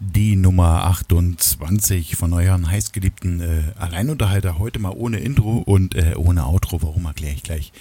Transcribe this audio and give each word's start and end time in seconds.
die 0.00 0.34
Nummer 0.34 0.84
28 0.86 2.16
von 2.16 2.32
euren 2.32 2.70
heißgeliebten 2.70 3.40
äh, 3.40 3.62
Alleinunterhalter. 3.78 4.58
Heute 4.58 4.78
mal 4.78 4.94
ohne 4.96 5.18
Intro 5.18 5.58
und 5.58 5.94
äh, 5.94 6.14
ohne 6.16 6.46
Outro. 6.46 6.82
Warum 6.82 7.04
erkläre 7.04 7.34
ich 7.34 7.42
gleich. 7.42 7.72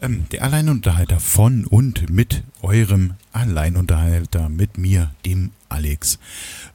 Ähm, 0.00 0.26
der 0.30 0.44
Alleinunterhalter 0.44 1.18
von 1.18 1.64
und 1.66 2.08
mit 2.08 2.44
eurem 2.62 3.14
Alleinunterhalter, 3.32 4.48
mit 4.48 4.78
mir, 4.78 5.10
dem 5.24 5.50
Alex. 5.68 6.20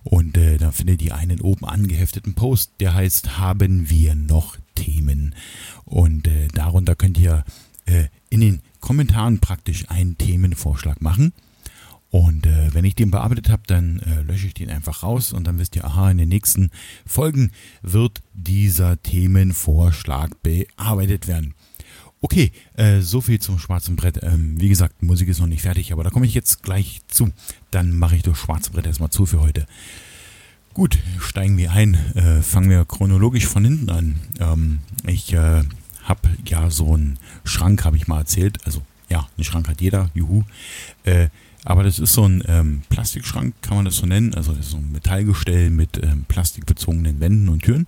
Und 0.03 0.37
äh, 0.37 0.57
da 0.57 0.71
findet 0.71 1.01
ihr 1.01 1.15
einen 1.15 1.39
oben 1.39 1.65
angehefteten 1.65 2.33
Post, 2.33 2.73
der 2.79 2.93
heißt 2.93 3.37
Haben 3.37 3.89
wir 3.89 4.15
noch 4.15 4.57
Themen? 4.75 5.33
Und 5.85 6.27
äh, 6.27 6.49
darunter 6.53 6.95
könnt 6.95 7.17
ihr 7.17 7.45
äh, 7.85 8.05
in 8.29 8.41
den 8.41 8.61
Kommentaren 8.79 9.39
praktisch 9.39 9.89
einen 9.89 10.17
Themenvorschlag 10.17 11.01
machen. 11.01 11.33
Und 12.09 12.45
äh, 12.45 12.73
wenn 12.73 12.85
ich 12.85 12.93
den 12.93 13.09
bearbeitet 13.09 13.49
habe, 13.49 13.63
dann 13.65 13.99
äh, 14.01 14.21
lösche 14.21 14.45
ich 14.45 14.53
den 14.53 14.69
einfach 14.69 15.01
raus 15.01 15.33
und 15.33 15.47
dann 15.47 15.57
wisst 15.57 15.75
ihr, 15.75 15.85
aha, 15.85 16.11
in 16.11 16.19
den 16.19 16.29
nächsten 16.29 16.69
Folgen 17.07 17.51
wird 17.81 18.21
dieser 18.33 19.01
Themenvorschlag 19.01 20.31
bearbeitet 20.43 21.27
werden. 21.27 21.55
Okay, 22.23 22.53
äh, 22.77 23.01
so 23.01 23.19
viel 23.19 23.41
zum 23.41 23.59
schwarzen 23.59 23.97
Brett. 23.97 24.23
Ähm, 24.23 24.55
wie 24.57 24.69
gesagt, 24.69 25.03
Musik 25.03 25.27
ist 25.27 25.41
noch 25.41 25.47
nicht 25.47 25.61
fertig, 25.61 25.91
aber 25.91 26.05
da 26.05 26.09
komme 26.09 26.25
ich 26.25 26.33
jetzt 26.33 26.63
gleich 26.63 27.01
zu. 27.09 27.33
Dann 27.69 27.91
mache 27.91 28.15
ich 28.15 28.21
das 28.23 28.37
schwarze 28.37 28.71
Brett 28.71 28.85
erstmal 28.85 29.09
zu 29.09 29.25
für 29.25 29.41
heute. 29.41 29.65
Gut, 30.73 30.97
steigen 31.19 31.57
wir 31.57 31.73
ein. 31.73 31.95
Äh, 32.15 32.41
fangen 32.41 32.69
wir 32.69 32.85
chronologisch 32.85 33.45
von 33.45 33.65
hinten 33.65 33.89
an. 33.89 34.21
Ähm, 34.39 34.79
ich 35.05 35.33
äh, 35.33 35.63
habe 36.03 36.29
ja 36.47 36.69
so 36.69 36.93
einen 36.93 37.19
Schrank, 37.43 37.83
habe 37.83 37.97
ich 37.97 38.07
mal 38.07 38.19
erzählt. 38.19 38.57
Also 38.63 38.83
ja, 39.09 39.27
einen 39.35 39.43
Schrank 39.43 39.67
hat 39.67 39.81
jeder, 39.81 40.09
juhu. 40.13 40.43
Äh, 41.03 41.27
aber 41.65 41.83
das 41.83 41.99
ist 41.99 42.13
so 42.13 42.23
ein 42.23 42.41
ähm, 42.47 42.83
Plastikschrank, 42.87 43.53
kann 43.61 43.75
man 43.75 43.83
das 43.83 43.97
so 43.97 44.05
nennen. 44.05 44.33
Also 44.33 44.53
das 44.53 44.67
ist 44.67 44.71
so 44.71 44.77
ein 44.77 44.93
Metallgestell 44.93 45.69
mit 45.69 46.01
ähm, 46.01 46.23
plastikbezogenen 46.29 47.19
Wänden 47.19 47.49
und 47.49 47.63
Türen. 47.63 47.85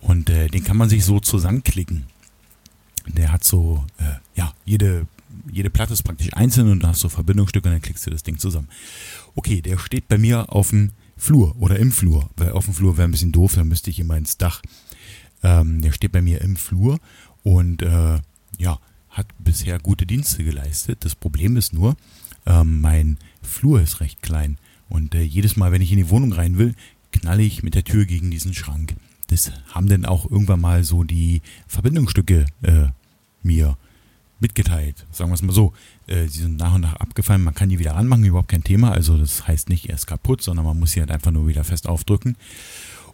Und 0.00 0.30
äh, 0.30 0.46
den 0.46 0.62
kann 0.62 0.76
man 0.76 0.88
sich 0.88 1.04
so 1.04 1.18
zusammenklicken. 1.18 2.06
Der 3.08 3.32
hat 3.32 3.44
so, 3.44 3.84
äh, 3.98 4.14
ja, 4.34 4.52
jede, 4.64 5.06
jede 5.50 5.70
Platte 5.70 5.92
ist 5.92 6.02
praktisch 6.02 6.32
einzeln 6.34 6.70
und 6.70 6.82
du 6.82 6.88
hast 6.88 7.00
so 7.00 7.08
Verbindungsstücke 7.08 7.68
und 7.68 7.74
dann 7.74 7.82
klickst 7.82 8.06
du 8.06 8.10
das 8.10 8.22
Ding 8.22 8.38
zusammen. 8.38 8.68
Okay, 9.34 9.60
der 9.60 9.78
steht 9.78 10.08
bei 10.08 10.18
mir 10.18 10.52
auf 10.52 10.70
dem 10.70 10.90
Flur 11.16 11.54
oder 11.60 11.78
im 11.78 11.92
Flur, 11.92 12.30
weil 12.36 12.52
auf 12.52 12.64
dem 12.64 12.74
Flur 12.74 12.96
wäre 12.96 13.08
ein 13.08 13.12
bisschen 13.12 13.32
doof, 13.32 13.54
dann 13.54 13.68
müsste 13.68 13.90
ich 13.90 14.00
immer 14.00 14.16
ins 14.16 14.38
Dach. 14.38 14.62
Ähm, 15.42 15.82
der 15.82 15.92
steht 15.92 16.12
bei 16.12 16.22
mir 16.22 16.40
im 16.40 16.56
Flur 16.56 16.98
und 17.42 17.82
äh, 17.82 18.18
ja, 18.58 18.78
hat 19.10 19.26
bisher 19.38 19.78
gute 19.78 20.06
Dienste 20.06 20.44
geleistet. 20.44 21.04
Das 21.04 21.14
Problem 21.14 21.56
ist 21.56 21.72
nur, 21.72 21.96
ähm, 22.46 22.80
mein 22.80 23.18
Flur 23.42 23.80
ist 23.80 24.00
recht 24.00 24.22
klein 24.22 24.58
und 24.88 25.14
äh, 25.14 25.22
jedes 25.22 25.56
Mal, 25.56 25.72
wenn 25.72 25.82
ich 25.82 25.92
in 25.92 25.98
die 25.98 26.10
Wohnung 26.10 26.32
rein 26.32 26.58
will, 26.58 26.74
knalle 27.12 27.42
ich 27.42 27.62
mit 27.62 27.74
der 27.74 27.84
Tür 27.84 28.04
gegen 28.04 28.30
diesen 28.30 28.54
Schrank 28.54 28.94
das 29.32 29.50
haben 29.72 29.88
dann 29.88 30.04
auch 30.04 30.30
irgendwann 30.30 30.60
mal 30.60 30.84
so 30.84 31.04
die 31.04 31.42
Verbindungsstücke 31.66 32.46
äh, 32.62 32.86
mir 33.42 33.76
mitgeteilt. 34.40 35.06
Sagen 35.10 35.30
wir 35.30 35.34
es 35.34 35.42
mal 35.42 35.52
so. 35.52 35.72
Äh, 36.06 36.26
sie 36.26 36.42
sind 36.42 36.58
nach 36.58 36.74
und 36.74 36.82
nach 36.82 36.96
abgefallen. 36.96 37.42
Man 37.42 37.54
kann 37.54 37.68
die 37.68 37.78
wieder 37.78 37.96
anmachen, 37.96 38.24
überhaupt 38.24 38.48
kein 38.48 38.64
Thema. 38.64 38.92
Also 38.92 39.16
das 39.16 39.46
heißt 39.46 39.68
nicht 39.68 39.88
erst 39.88 40.06
kaputt, 40.06 40.42
sondern 40.42 40.66
man 40.66 40.78
muss 40.78 40.92
sie 40.92 41.00
halt 41.00 41.10
einfach 41.10 41.30
nur 41.30 41.48
wieder 41.48 41.64
fest 41.64 41.88
aufdrücken. 41.88 42.36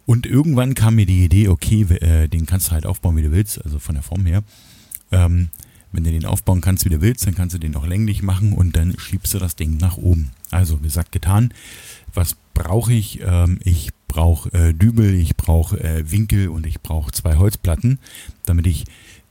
Und 0.05 0.25
irgendwann 0.25 0.73
kam 0.73 0.95
mir 0.95 1.05
die 1.05 1.23
Idee, 1.23 1.49
okay, 1.49 1.81
äh, 1.83 2.27
den 2.27 2.47
kannst 2.47 2.67
du 2.67 2.71
halt 2.71 2.85
aufbauen, 2.85 3.15
wie 3.15 3.21
du 3.21 3.31
willst, 3.31 3.63
also 3.63 3.79
von 3.79 3.95
der 3.95 4.03
Form 4.03 4.25
her. 4.25 4.43
Ähm, 5.11 5.49
wenn 5.91 6.03
du 6.03 6.11
den 6.11 6.25
aufbauen 6.25 6.61
kannst, 6.61 6.85
wie 6.85 6.89
du 6.89 7.01
willst, 7.01 7.25
dann 7.25 7.35
kannst 7.35 7.55
du 7.55 7.59
den 7.59 7.75
auch 7.75 7.85
länglich 7.85 8.21
machen 8.21 8.53
und 8.53 8.75
dann 8.75 8.97
schiebst 8.97 9.33
du 9.33 9.39
das 9.39 9.55
Ding 9.55 9.77
nach 9.77 9.97
oben. 9.97 10.31
Also 10.51 10.77
gesagt, 10.77 11.11
getan. 11.11 11.53
Was 12.13 12.35
brauche 12.53 12.93
ich? 12.93 13.21
Ähm, 13.21 13.59
ich 13.63 13.89
brauche 14.09 14.51
äh, 14.51 14.73
Dübel, 14.73 15.13
ich 15.13 15.37
brauche 15.37 15.81
äh, 15.81 16.11
Winkel 16.11 16.49
und 16.49 16.65
ich 16.65 16.81
brauche 16.81 17.13
zwei 17.13 17.37
Holzplatten, 17.37 17.99
damit 18.45 18.67
ich 18.67 18.83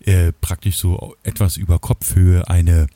äh, 0.06 0.32
praktisch 0.32 0.78
so 0.78 1.14
etwas 1.22 1.58
über 1.58 1.78
Kopfhöhe 1.78 2.48
eine 2.48 2.86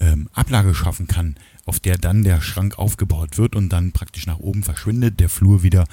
ähm, 0.00 0.30
Ablage 0.32 0.74
schaffen 0.74 1.06
kann, 1.06 1.36
auf 1.66 1.80
der 1.80 1.98
dann 1.98 2.24
der 2.24 2.40
Schrank 2.40 2.78
aufgebaut 2.78 3.36
wird 3.36 3.54
und 3.54 3.68
dann 3.68 3.92
praktisch 3.92 4.26
nach 4.26 4.38
oben 4.38 4.62
verschwindet, 4.62 5.20
der 5.20 5.28
Flur 5.28 5.62
wieder 5.62 5.84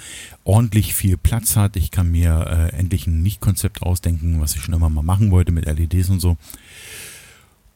ordentlich 0.44 0.94
viel 0.94 1.18
Platz 1.18 1.56
hat. 1.56 1.76
Ich 1.76 1.90
kann 1.90 2.10
mir 2.10 2.70
äh, 2.72 2.76
endlich 2.76 3.06
ein 3.06 3.22
Nicht-Konzept 3.22 3.82
ausdenken, 3.82 4.40
was 4.40 4.54
ich 4.54 4.62
schon 4.62 4.74
immer 4.74 4.88
mal 4.88 5.02
machen 5.02 5.30
wollte 5.30 5.52
mit 5.52 5.66
LEDs 5.66 6.08
und 6.08 6.20
so. 6.20 6.38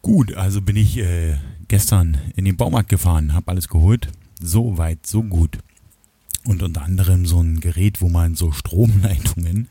Gut, 0.00 0.34
also 0.34 0.62
bin 0.62 0.76
ich 0.76 0.98
äh, 0.98 1.36
gestern 1.68 2.16
in 2.36 2.44
den 2.44 2.56
Baumarkt 2.56 2.88
gefahren, 2.88 3.34
habe 3.34 3.50
alles 3.50 3.68
geholt. 3.68 4.08
So 4.40 4.78
weit, 4.78 5.06
so 5.06 5.22
gut 5.22 5.58
und 6.46 6.62
unter 6.62 6.82
anderem 6.82 7.26
so 7.26 7.40
ein 7.42 7.60
Gerät, 7.60 8.00
wo 8.00 8.08
man 8.08 8.34
so 8.34 8.52
Stromleitungen 8.52 9.68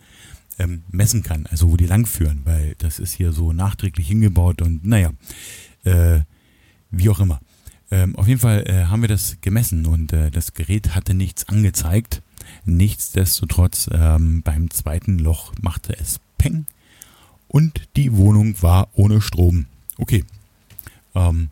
ähm, 0.59 0.83
messen 0.89 1.23
kann, 1.23 1.47
also 1.47 1.71
wo 1.71 1.77
die 1.77 1.85
langführen, 1.85 2.41
weil 2.45 2.75
das 2.77 2.99
ist 2.99 3.13
hier 3.13 3.31
so 3.31 3.53
nachträglich 3.53 4.07
hingebaut 4.07 4.61
und 4.61 4.85
naja, 4.85 5.11
äh, 5.83 6.21
wie 6.91 7.09
auch 7.09 7.19
immer. 7.19 7.39
Ähm, 7.91 8.15
auf 8.15 8.27
jeden 8.27 8.39
Fall 8.39 8.63
äh, 8.67 8.85
haben 8.85 9.01
wir 9.01 9.09
das 9.09 9.37
gemessen 9.41 9.85
und 9.85 10.11
äh, 10.13 10.31
das 10.31 10.53
Gerät 10.53 10.95
hatte 10.95 11.13
nichts 11.13 11.47
angezeigt. 11.47 12.21
Nichtsdestotrotz 12.65 13.89
ähm, 13.91 14.41
beim 14.43 14.69
zweiten 14.69 15.19
Loch 15.19 15.53
machte 15.61 15.97
es 15.97 16.19
Peng 16.37 16.65
und 17.47 17.87
die 17.95 18.15
Wohnung 18.15 18.61
war 18.61 18.89
ohne 18.93 19.21
Strom. 19.21 19.65
Okay. 19.97 20.23
Ähm, 21.13 21.49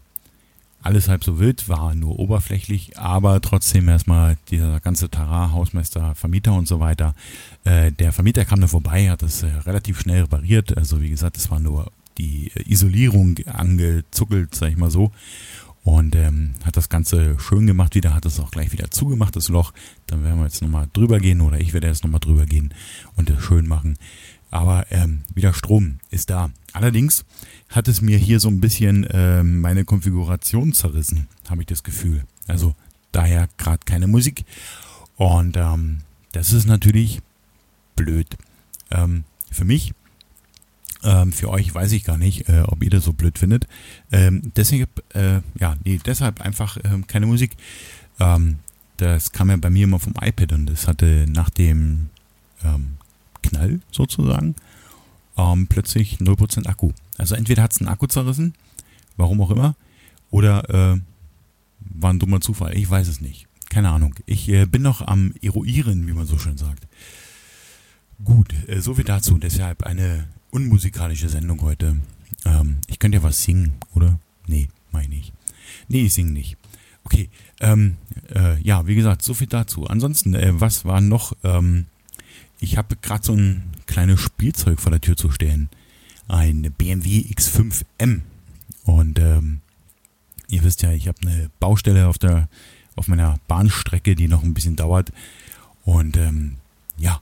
alles 0.83 1.07
halb 1.07 1.23
so 1.23 1.39
wild, 1.39 1.69
war 1.69 1.95
nur 1.95 2.19
oberflächlich, 2.19 2.97
aber 2.97 3.41
trotzdem 3.41 3.87
erstmal 3.87 4.37
dieser 4.51 4.79
ganze 4.81 5.09
Tara, 5.09 5.51
Hausmeister, 5.51 6.13
Vermieter 6.15 6.53
und 6.53 6.67
so 6.67 6.79
weiter. 6.79 7.15
Äh, 7.63 7.91
der 7.91 8.11
Vermieter 8.11 8.45
kam 8.45 8.61
da 8.61 8.67
vorbei, 8.67 9.09
hat 9.09 9.21
das 9.21 9.43
äh, 9.43 9.47
relativ 9.47 10.01
schnell 10.01 10.21
repariert. 10.21 10.77
Also 10.77 11.01
wie 11.01 11.09
gesagt, 11.09 11.37
es 11.37 11.49
war 11.49 11.59
nur 11.59 11.91
die 12.17 12.51
Isolierung 12.65 13.37
angezuckelt, 13.45 14.53
sag 14.53 14.69
ich 14.69 14.77
mal 14.77 14.91
so. 14.91 15.11
Und 15.83 16.15
ähm, 16.15 16.53
hat 16.63 16.77
das 16.77 16.87
Ganze 16.87 17.37
schön 17.39 17.67
gemacht 17.67 17.95
wieder, 17.95 18.13
hat 18.13 18.25
es 18.25 18.39
auch 18.39 18.51
gleich 18.51 18.71
wieder 18.71 18.89
zugemacht, 18.89 19.35
das 19.35 19.49
Loch. 19.49 19.73
Dann 20.07 20.23
werden 20.23 20.39
wir 20.39 20.45
jetzt 20.45 20.61
nochmal 20.61 20.87
drüber 20.93 21.19
gehen 21.19 21.41
oder 21.41 21.59
ich 21.59 21.73
werde 21.73 21.87
jetzt 21.87 22.03
nochmal 22.03 22.21
drüber 22.21 22.45
gehen 22.45 22.73
und 23.17 23.29
es 23.29 23.43
schön 23.43 23.67
machen. 23.67 23.97
Aber 24.53 24.85
ähm, 24.91 25.23
wieder 25.33 25.51
Strom 25.51 25.97
ist 26.11 26.29
da. 26.29 26.51
Allerdings 26.73 27.25
hat 27.69 27.87
es 27.87 28.01
mir 28.01 28.19
hier 28.19 28.39
so 28.39 28.49
ein 28.49 28.61
bisschen 28.61 29.03
ähm, 29.09 29.61
meine 29.61 29.83
Konfiguration 29.83 30.73
zerrissen, 30.73 31.27
habe 31.49 31.63
ich 31.63 31.65
das 31.65 31.81
Gefühl. 31.81 32.23
Also 32.45 32.75
daher 33.11 33.49
gerade 33.57 33.79
keine 33.83 34.05
Musik. 34.05 34.45
Und 35.15 35.57
ähm, 35.57 36.01
das 36.33 36.53
ist 36.53 36.67
natürlich 36.67 37.21
blöd. 37.95 38.27
Ähm, 38.91 39.23
für 39.49 39.65
mich, 39.65 39.95
ähm, 41.03 41.33
für 41.33 41.49
euch 41.49 41.73
weiß 41.73 41.91
ich 41.93 42.03
gar 42.03 42.19
nicht, 42.19 42.47
äh, 42.47 42.61
ob 42.61 42.83
ihr 42.83 42.91
das 42.91 43.05
so 43.05 43.13
blöd 43.13 43.39
findet. 43.39 43.65
Ähm, 44.11 44.51
deshalb, 44.55 45.03
äh, 45.15 45.41
ja, 45.59 45.77
nee, 45.83 45.99
deshalb 46.05 46.41
einfach 46.41 46.77
äh, 46.77 47.01
keine 47.07 47.25
Musik. 47.25 47.57
Ähm, 48.19 48.59
das 48.97 49.31
kam 49.31 49.49
ja 49.49 49.57
bei 49.57 49.71
mir 49.71 49.85
immer 49.85 49.99
vom 49.99 50.13
iPad 50.21 50.51
und 50.51 50.67
das 50.67 50.87
hatte 50.87 51.25
nach 51.27 51.49
dem 51.49 52.09
ähm, 52.63 52.97
Zufall 53.53 53.79
sozusagen 53.91 54.55
ähm, 55.37 55.67
plötzlich 55.67 56.17
0% 56.17 56.67
Akku. 56.67 56.91
Also 57.17 57.35
entweder 57.35 57.63
hat 57.63 57.73
es 57.73 57.79
einen 57.79 57.89
Akku 57.89 58.07
zerrissen, 58.07 58.53
warum 59.17 59.41
auch 59.41 59.51
immer, 59.51 59.75
oder 60.29 60.69
äh, 60.69 60.99
war 61.79 62.13
ein 62.13 62.19
dummer 62.19 62.41
Zufall. 62.41 62.75
Ich 62.75 62.89
weiß 62.89 63.07
es 63.07 63.21
nicht. 63.21 63.47
Keine 63.69 63.89
Ahnung. 63.89 64.15
Ich 64.25 64.49
äh, 64.49 64.65
bin 64.65 64.81
noch 64.81 65.01
am 65.01 65.33
Eruieren, 65.41 66.07
wie 66.07 66.13
man 66.13 66.25
so 66.25 66.37
schön 66.37 66.57
sagt. 66.57 66.87
Gut, 68.23 68.53
äh, 68.67 68.79
so 68.79 68.93
viel 68.93 69.05
dazu. 69.05 69.37
Deshalb 69.37 69.83
eine 69.83 70.27
unmusikalische 70.51 71.29
Sendung 71.29 71.61
heute. 71.61 71.97
Ähm, 72.45 72.77
ich 72.87 72.99
könnte 72.99 73.17
ja 73.17 73.23
was 73.23 73.43
singen, 73.43 73.73
oder? 73.95 74.19
Nee, 74.47 74.69
meine 74.91 75.15
ich. 75.15 75.33
Nee, 75.87 76.05
ich 76.05 76.13
singe 76.13 76.31
nicht. 76.31 76.57
Okay, 77.03 77.29
ähm, 77.59 77.97
äh, 78.33 78.61
ja, 78.61 78.87
wie 78.87 78.95
gesagt, 78.95 79.23
so 79.23 79.33
viel 79.33 79.47
dazu. 79.47 79.87
Ansonsten, 79.87 80.35
äh, 80.35 80.59
was 80.59 80.85
war 80.85 81.01
noch? 81.01 81.33
Ähm, 81.43 81.87
ich 82.63 82.77
habe 82.77 82.95
gerade 82.95 83.25
so 83.25 83.33
ein 83.33 83.63
kleines 83.87 84.21
Spielzeug 84.21 84.79
vor 84.79 84.91
der 84.91 85.01
Tür 85.01 85.17
zu 85.17 85.29
stehen. 85.29 85.69
Ein 86.29 86.73
BMW 86.77 87.19
X5M. 87.19 88.21
Und 88.85 89.19
ähm, 89.19 89.59
ihr 90.47 90.63
wisst 90.63 90.81
ja, 90.81 90.91
ich 90.91 91.09
habe 91.09 91.19
eine 91.21 91.49
Baustelle 91.59 92.07
auf 92.07 92.17
der 92.17 92.47
auf 92.95 93.07
meiner 93.07 93.39
Bahnstrecke, 93.47 94.15
die 94.15 94.27
noch 94.27 94.43
ein 94.43 94.53
bisschen 94.53 94.77
dauert. 94.77 95.11
Und 95.83 96.15
ähm, 96.15 96.57
ja, 96.97 97.19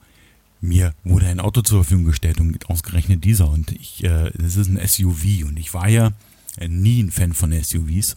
mir 0.59 0.93
wurde 1.03 1.27
ein 1.27 1.39
Auto 1.39 1.61
zur 1.61 1.83
Verfügung 1.83 2.05
gestellt 2.05 2.39
und 2.39 2.69
ausgerechnet 2.69 3.23
dieser. 3.23 3.49
Und 3.49 3.71
ich, 3.71 4.03
äh, 4.03 4.31
das 4.35 4.57
ist 4.57 4.67
ein 4.67 4.85
SUV. 4.85 5.47
Und 5.47 5.57
ich 5.57 5.73
war 5.73 5.87
ja 5.87 6.11
äh, 6.57 6.67
nie 6.67 7.01
ein 7.01 7.09
Fan 7.09 7.33
von 7.33 7.51
SUVs. 7.51 8.15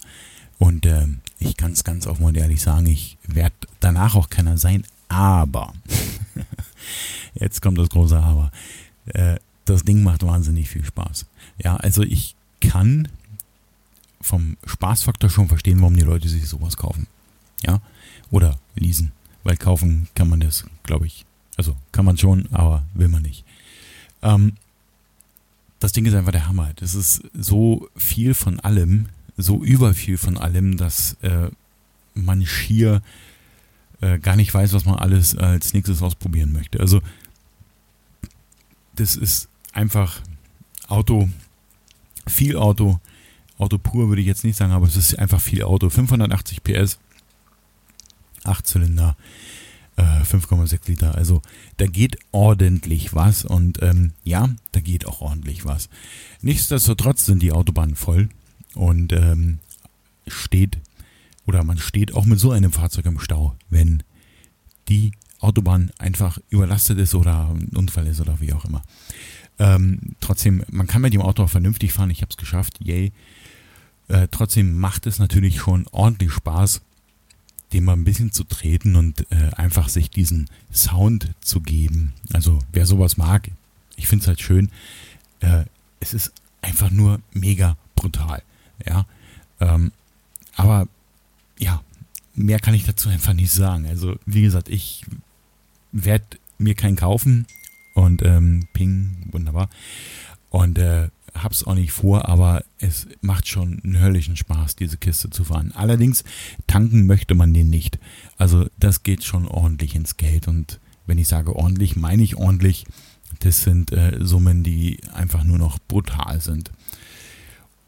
Und 0.59 0.85
äh, 0.85 1.07
ich 1.39 1.57
kann 1.57 1.71
es 1.71 1.83
ganz 1.83 2.05
offen 2.05 2.25
und 2.25 2.37
ehrlich 2.37 2.61
sagen, 2.61 2.85
ich 2.85 3.17
werde 3.25 3.55
danach 3.79 4.15
auch 4.15 4.29
keiner 4.29 4.57
sein. 4.59 4.83
Aber, 5.07 5.73
jetzt 7.35 7.61
kommt 7.61 7.77
das 7.77 7.89
große 7.89 8.17
Aber, 8.17 8.51
äh, 9.05 9.37
das 9.65 9.83
Ding 9.83 10.03
macht 10.03 10.23
wahnsinnig 10.23 10.69
viel 10.69 10.85
Spaß. 10.85 11.25
Ja, 11.57 11.75
also 11.77 12.03
ich 12.03 12.35
kann 12.61 13.07
vom 14.21 14.57
Spaßfaktor 14.65 15.29
schon 15.29 15.47
verstehen, 15.47 15.79
warum 15.81 15.95
die 15.95 16.03
Leute 16.03 16.29
sich 16.29 16.47
sowas 16.47 16.77
kaufen. 16.77 17.07
Ja, 17.63 17.81
oder 18.31 18.59
leasen, 18.75 19.11
weil 19.43 19.57
kaufen 19.57 20.07
kann 20.15 20.29
man 20.29 20.39
das, 20.39 20.65
glaube 20.83 21.07
ich. 21.07 21.25
Also 21.57 21.75
kann 21.91 22.05
man 22.05 22.17
schon, 22.17 22.47
aber 22.51 22.83
will 22.93 23.07
man 23.07 23.21
nicht. 23.21 23.45
Ähm, 24.21 24.53
das 25.79 25.91
Ding 25.91 26.05
ist 26.05 26.13
einfach 26.13 26.31
der 26.31 26.47
Hammer. 26.47 26.71
Das 26.77 26.95
ist 26.95 27.23
so 27.33 27.89
viel 27.95 28.33
von 28.33 28.59
allem, 28.59 29.07
so 29.37 29.63
überviel 29.63 30.17
von 30.17 30.37
allem, 30.37 30.77
dass 30.77 31.13
äh, 31.21 31.49
man 32.13 32.45
schier 32.45 33.01
äh, 34.01 34.19
gar 34.19 34.35
nicht 34.35 34.53
weiß, 34.53 34.73
was 34.73 34.85
man 34.85 34.95
alles 34.95 35.35
als 35.35 35.73
nächstes 35.73 36.01
ausprobieren 36.01 36.53
möchte. 36.53 36.79
Also 36.79 37.01
das 38.95 39.15
ist 39.15 39.47
einfach 39.73 40.21
Auto, 40.87 41.29
viel 42.27 42.57
Auto, 42.57 42.99
Auto 43.57 43.77
pur 43.77 44.09
würde 44.09 44.21
ich 44.21 44.27
jetzt 44.27 44.43
nicht 44.43 44.57
sagen, 44.57 44.73
aber 44.73 44.87
es 44.87 44.95
ist 44.95 45.17
einfach 45.17 45.39
viel 45.39 45.63
Auto. 45.63 45.89
580 45.89 46.63
PS, 46.63 46.99
8 48.43 48.67
Zylinder, 48.67 49.15
äh, 49.95 50.01
5,6 50.01 50.87
Liter. 50.87 51.15
Also 51.15 51.41
da 51.77 51.87
geht 51.87 52.17
ordentlich 52.31 53.13
was 53.13 53.45
und 53.45 53.81
ähm, 53.81 54.13
ja, 54.23 54.49
da 54.71 54.79
geht 54.81 55.07
auch 55.07 55.21
ordentlich 55.21 55.65
was. 55.65 55.89
Nichtsdestotrotz 56.41 57.25
sind 57.25 57.41
die 57.41 57.51
Autobahnen 57.51 57.95
voll 57.95 58.29
und 58.73 59.13
ähm, 59.13 59.59
steht 60.27 60.79
oder 61.45 61.63
man 61.63 61.77
steht 61.77 62.13
auch 62.13 62.25
mit 62.25 62.39
so 62.39 62.51
einem 62.51 62.71
Fahrzeug 62.71 63.05
im 63.05 63.19
Stau, 63.19 63.55
wenn 63.69 64.03
die 64.89 65.11
Autobahn 65.45 65.91
einfach 65.97 66.39
überlastet 66.49 66.99
ist 66.99 67.15
oder 67.15 67.49
ein 67.49 67.69
Unfall 67.75 68.07
ist 68.07 68.19
oder 68.19 68.39
wie 68.39 68.53
auch 68.53 68.65
immer. 68.65 68.83
Ähm, 69.57 69.99
trotzdem, 70.19 70.63
man 70.69 70.87
kann 70.87 71.01
mit 71.01 71.13
dem 71.13 71.21
Auto 71.21 71.43
auch 71.43 71.49
vernünftig 71.49 71.93
fahren. 71.93 72.09
Ich 72.09 72.21
habe 72.21 72.31
es 72.31 72.37
geschafft, 72.37 72.77
yay. 72.79 73.11
Äh, 74.07 74.27
trotzdem 74.29 74.77
macht 74.77 75.07
es 75.07 75.19
natürlich 75.19 75.59
schon 75.59 75.87
ordentlich 75.91 76.31
Spaß, 76.33 76.81
dem 77.73 77.85
mal 77.85 77.93
ein 77.93 78.03
bisschen 78.03 78.31
zu 78.31 78.43
treten 78.43 78.95
und 78.95 79.31
äh, 79.31 79.51
einfach 79.55 79.89
sich 79.89 80.09
diesen 80.09 80.49
Sound 80.73 81.31
zu 81.41 81.61
geben. 81.61 82.13
Also 82.33 82.59
wer 82.71 82.85
sowas 82.85 83.17
mag, 83.17 83.49
ich 83.95 84.07
finde 84.07 84.23
es 84.23 84.27
halt 84.27 84.41
schön. 84.41 84.69
Äh, 85.39 85.65
es 85.99 86.13
ist 86.13 86.33
einfach 86.61 86.91
nur 86.91 87.21
mega 87.31 87.77
brutal. 87.95 88.43
Ja. 88.85 89.05
Ähm, 89.59 89.91
aber 90.55 90.87
ja, 91.57 91.81
mehr 92.35 92.59
kann 92.59 92.73
ich 92.73 92.85
dazu 92.85 93.09
einfach 93.09 93.33
nicht 93.33 93.51
sagen. 93.51 93.87
Also, 93.87 94.17
wie 94.25 94.41
gesagt, 94.41 94.69
ich 94.69 95.05
werde 95.95 96.25
mir 96.57 96.75
keinen 96.75 96.97
kaufen 96.97 97.47
und 97.93 98.21
ähm, 98.23 98.67
Ping, 98.73 99.29
wunderbar. 99.31 99.69
Und 100.49 100.77
äh, 100.77 101.09
hab's 101.33 101.63
auch 101.63 101.75
nicht 101.75 101.91
vor, 101.91 102.27
aber 102.29 102.63
es 102.79 103.07
macht 103.21 103.47
schon 103.47 103.81
einen 103.83 103.99
höllischen 103.99 104.37
Spaß, 104.37 104.75
diese 104.75 104.97
Kiste 104.97 105.29
zu 105.29 105.45
fahren. 105.45 105.71
Allerdings 105.73 106.23
tanken 106.67 107.05
möchte 107.05 107.35
man 107.35 107.53
den 107.53 107.69
nicht. 107.69 107.99
Also 108.37 108.67
das 108.77 109.03
geht 109.03 109.23
schon 109.23 109.47
ordentlich 109.47 109.95
ins 109.95 110.17
Geld. 110.17 110.47
Und 110.47 110.79
wenn 111.07 111.17
ich 111.17 111.27
sage 111.27 111.55
ordentlich, 111.55 111.95
meine 111.95 112.23
ich 112.23 112.35
ordentlich. 112.35 112.85
Das 113.39 113.63
sind 113.63 113.91
äh, 113.91 114.17
Summen, 114.21 114.63
die 114.63 114.99
einfach 115.13 115.43
nur 115.43 115.57
noch 115.57 115.77
brutal 115.87 116.39
sind. 116.39 116.71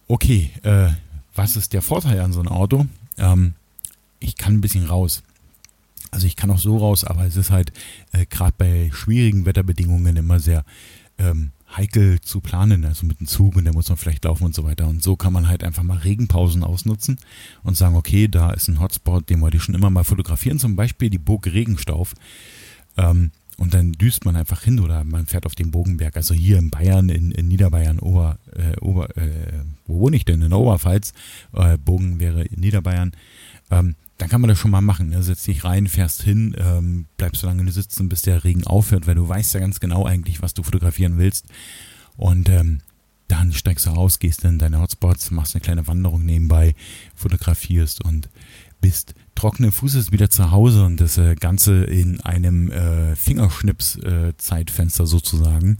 Okay, 0.08 0.52
äh, 0.64 0.90
was 1.36 1.56
ist 1.56 1.74
der 1.74 1.82
Vorteil 1.82 2.20
an 2.20 2.34
so 2.34 2.40
einem 2.40 2.52
Auto? 2.52 2.86
Ähm, 3.18 3.54
ich 4.20 4.36
kann 4.36 4.56
ein 4.56 4.62
bisschen 4.62 4.86
raus. 4.86 5.24
Also 6.12 6.28
ich 6.28 6.36
kann 6.36 6.52
auch 6.52 6.60
so 6.60 6.78
raus, 6.78 7.04
aber 7.04 7.26
es 7.26 7.36
ist 7.36 7.52
halt 7.52 7.72
äh, 8.12 8.26
gerade 8.26 8.54
bei 8.58 8.90
schwierigen 8.94 9.46
Wetterbedingungen 9.46 10.16
immer 10.16 10.40
sehr 10.40 10.64
ähm, 11.18 11.52
heikel 11.76 12.22
zu 12.22 12.40
planen, 12.40 12.86
also 12.86 13.06
mit 13.06 13.20
dem 13.20 13.28
Zug 13.28 13.56
und 13.56 13.66
der 13.66 13.74
muss 13.74 13.90
man 13.90 13.98
vielleicht 13.98 14.24
laufen 14.24 14.46
und 14.46 14.56
so 14.56 14.64
weiter. 14.64 14.88
Und 14.88 15.04
so 15.04 15.16
kann 15.16 15.34
man 15.34 15.48
halt 15.48 15.64
einfach 15.64 15.84
mal 15.84 15.98
Regenpausen 15.98 16.64
ausnutzen 16.64 17.18
und 17.64 17.76
sagen, 17.76 17.96
okay, 17.96 18.28
da 18.28 18.52
ist 18.52 18.68
ein 18.68 18.80
Hotspot, 18.80 19.30
den 19.30 19.42
wollte 19.42 19.58
ich 19.58 19.64
schon 19.64 19.76
immer 19.76 19.90
mal 19.90 20.04
fotografieren, 20.04 20.60
zum 20.60 20.76
Beispiel 20.76 21.10
die 21.10 21.18
Burg 21.18 21.46
Regenstauf. 21.48 22.14
Ähm, 22.96 23.32
und 23.58 23.74
dann 23.74 23.92
düst 23.94 24.24
man 24.24 24.36
einfach 24.36 24.62
hin 24.62 24.80
oder 24.80 25.04
man 25.04 25.26
fährt 25.26 25.48
auf 25.48 25.56
den 25.56 25.72
Bogenberg. 25.72 26.16
Also 26.16 26.36
hier 26.36 26.60
in 26.60 26.70
Bayern, 26.70 27.10
in, 27.10 27.32
in 27.32 27.48
Niederbayern, 27.48 28.00
Ober, 28.00 28.38
äh, 28.56 28.80
Ober, 28.80 29.18
äh, 29.18 29.64
wo 29.88 30.00
wohne 30.00 30.16
ich 30.16 30.26
denn? 30.26 30.44
In 30.44 30.54
Oberpfalz. 30.54 31.14
Äh, 31.54 31.78
Bogen 31.80 32.20
wäre 32.20 32.44
in 32.44 32.60
Niederbayern. 32.60 33.14
Ähm, 33.72 33.96
dann 34.18 34.30
kann 34.30 34.42
man 34.42 34.50
das 34.50 34.58
schon 34.58 34.72
mal 34.72 34.82
machen. 34.82 35.10
Ne? 35.10 35.22
Setz 35.22 35.44
dich 35.44 35.64
rein, 35.64 35.88
fährst 35.88 36.24
hin, 36.24 36.56
ähm, 36.58 37.06
bleibst 37.18 37.42
so 37.42 37.48
lange 37.48 37.72
sitzen, 37.72 38.10
bis 38.10 38.24
der 38.24 38.44
Regen 38.44 38.66
aufhört, 38.66 39.08
weil 39.08 39.16
du 39.16 39.28
weißt 39.28 39.54
ja 39.54 39.60
ganz 39.60 39.80
genau 39.80 40.06
eigentlich, 40.06 40.42
was 40.42 40.54
du 40.54 40.64
fotografieren 40.64 41.18
willst. 41.18 41.46
Und 42.16 42.50
ähm, 42.50 42.80
dann 43.28 43.54
steigst 43.54 43.86
du 43.86 43.92
raus, 43.92 44.20
gehst 44.20 44.44
in 44.44 44.58
deine 44.58 44.80
Hotspots, 44.80 45.32
machst 45.32 45.54
eine 45.54 45.62
kleine 45.62 45.86
Wanderung 45.88 46.26
nebenbei, 46.26 46.76
fotografierst 47.16 48.04
und 48.04 48.30
bist 48.82 49.14
trockenen 49.36 49.72
Fußes 49.72 50.12
wieder 50.12 50.30
zu 50.30 50.52
Hause 50.52 50.86
und 50.86 51.00
das 51.00 51.18
äh, 51.18 51.36
Ganze 51.36 51.84
in 51.84 52.22
einem 52.22 52.72
äh, 52.72 53.16
Fingerschnips-Zeitfenster 53.16 55.04
äh, 55.04 55.08
sozusagen, 55.08 55.78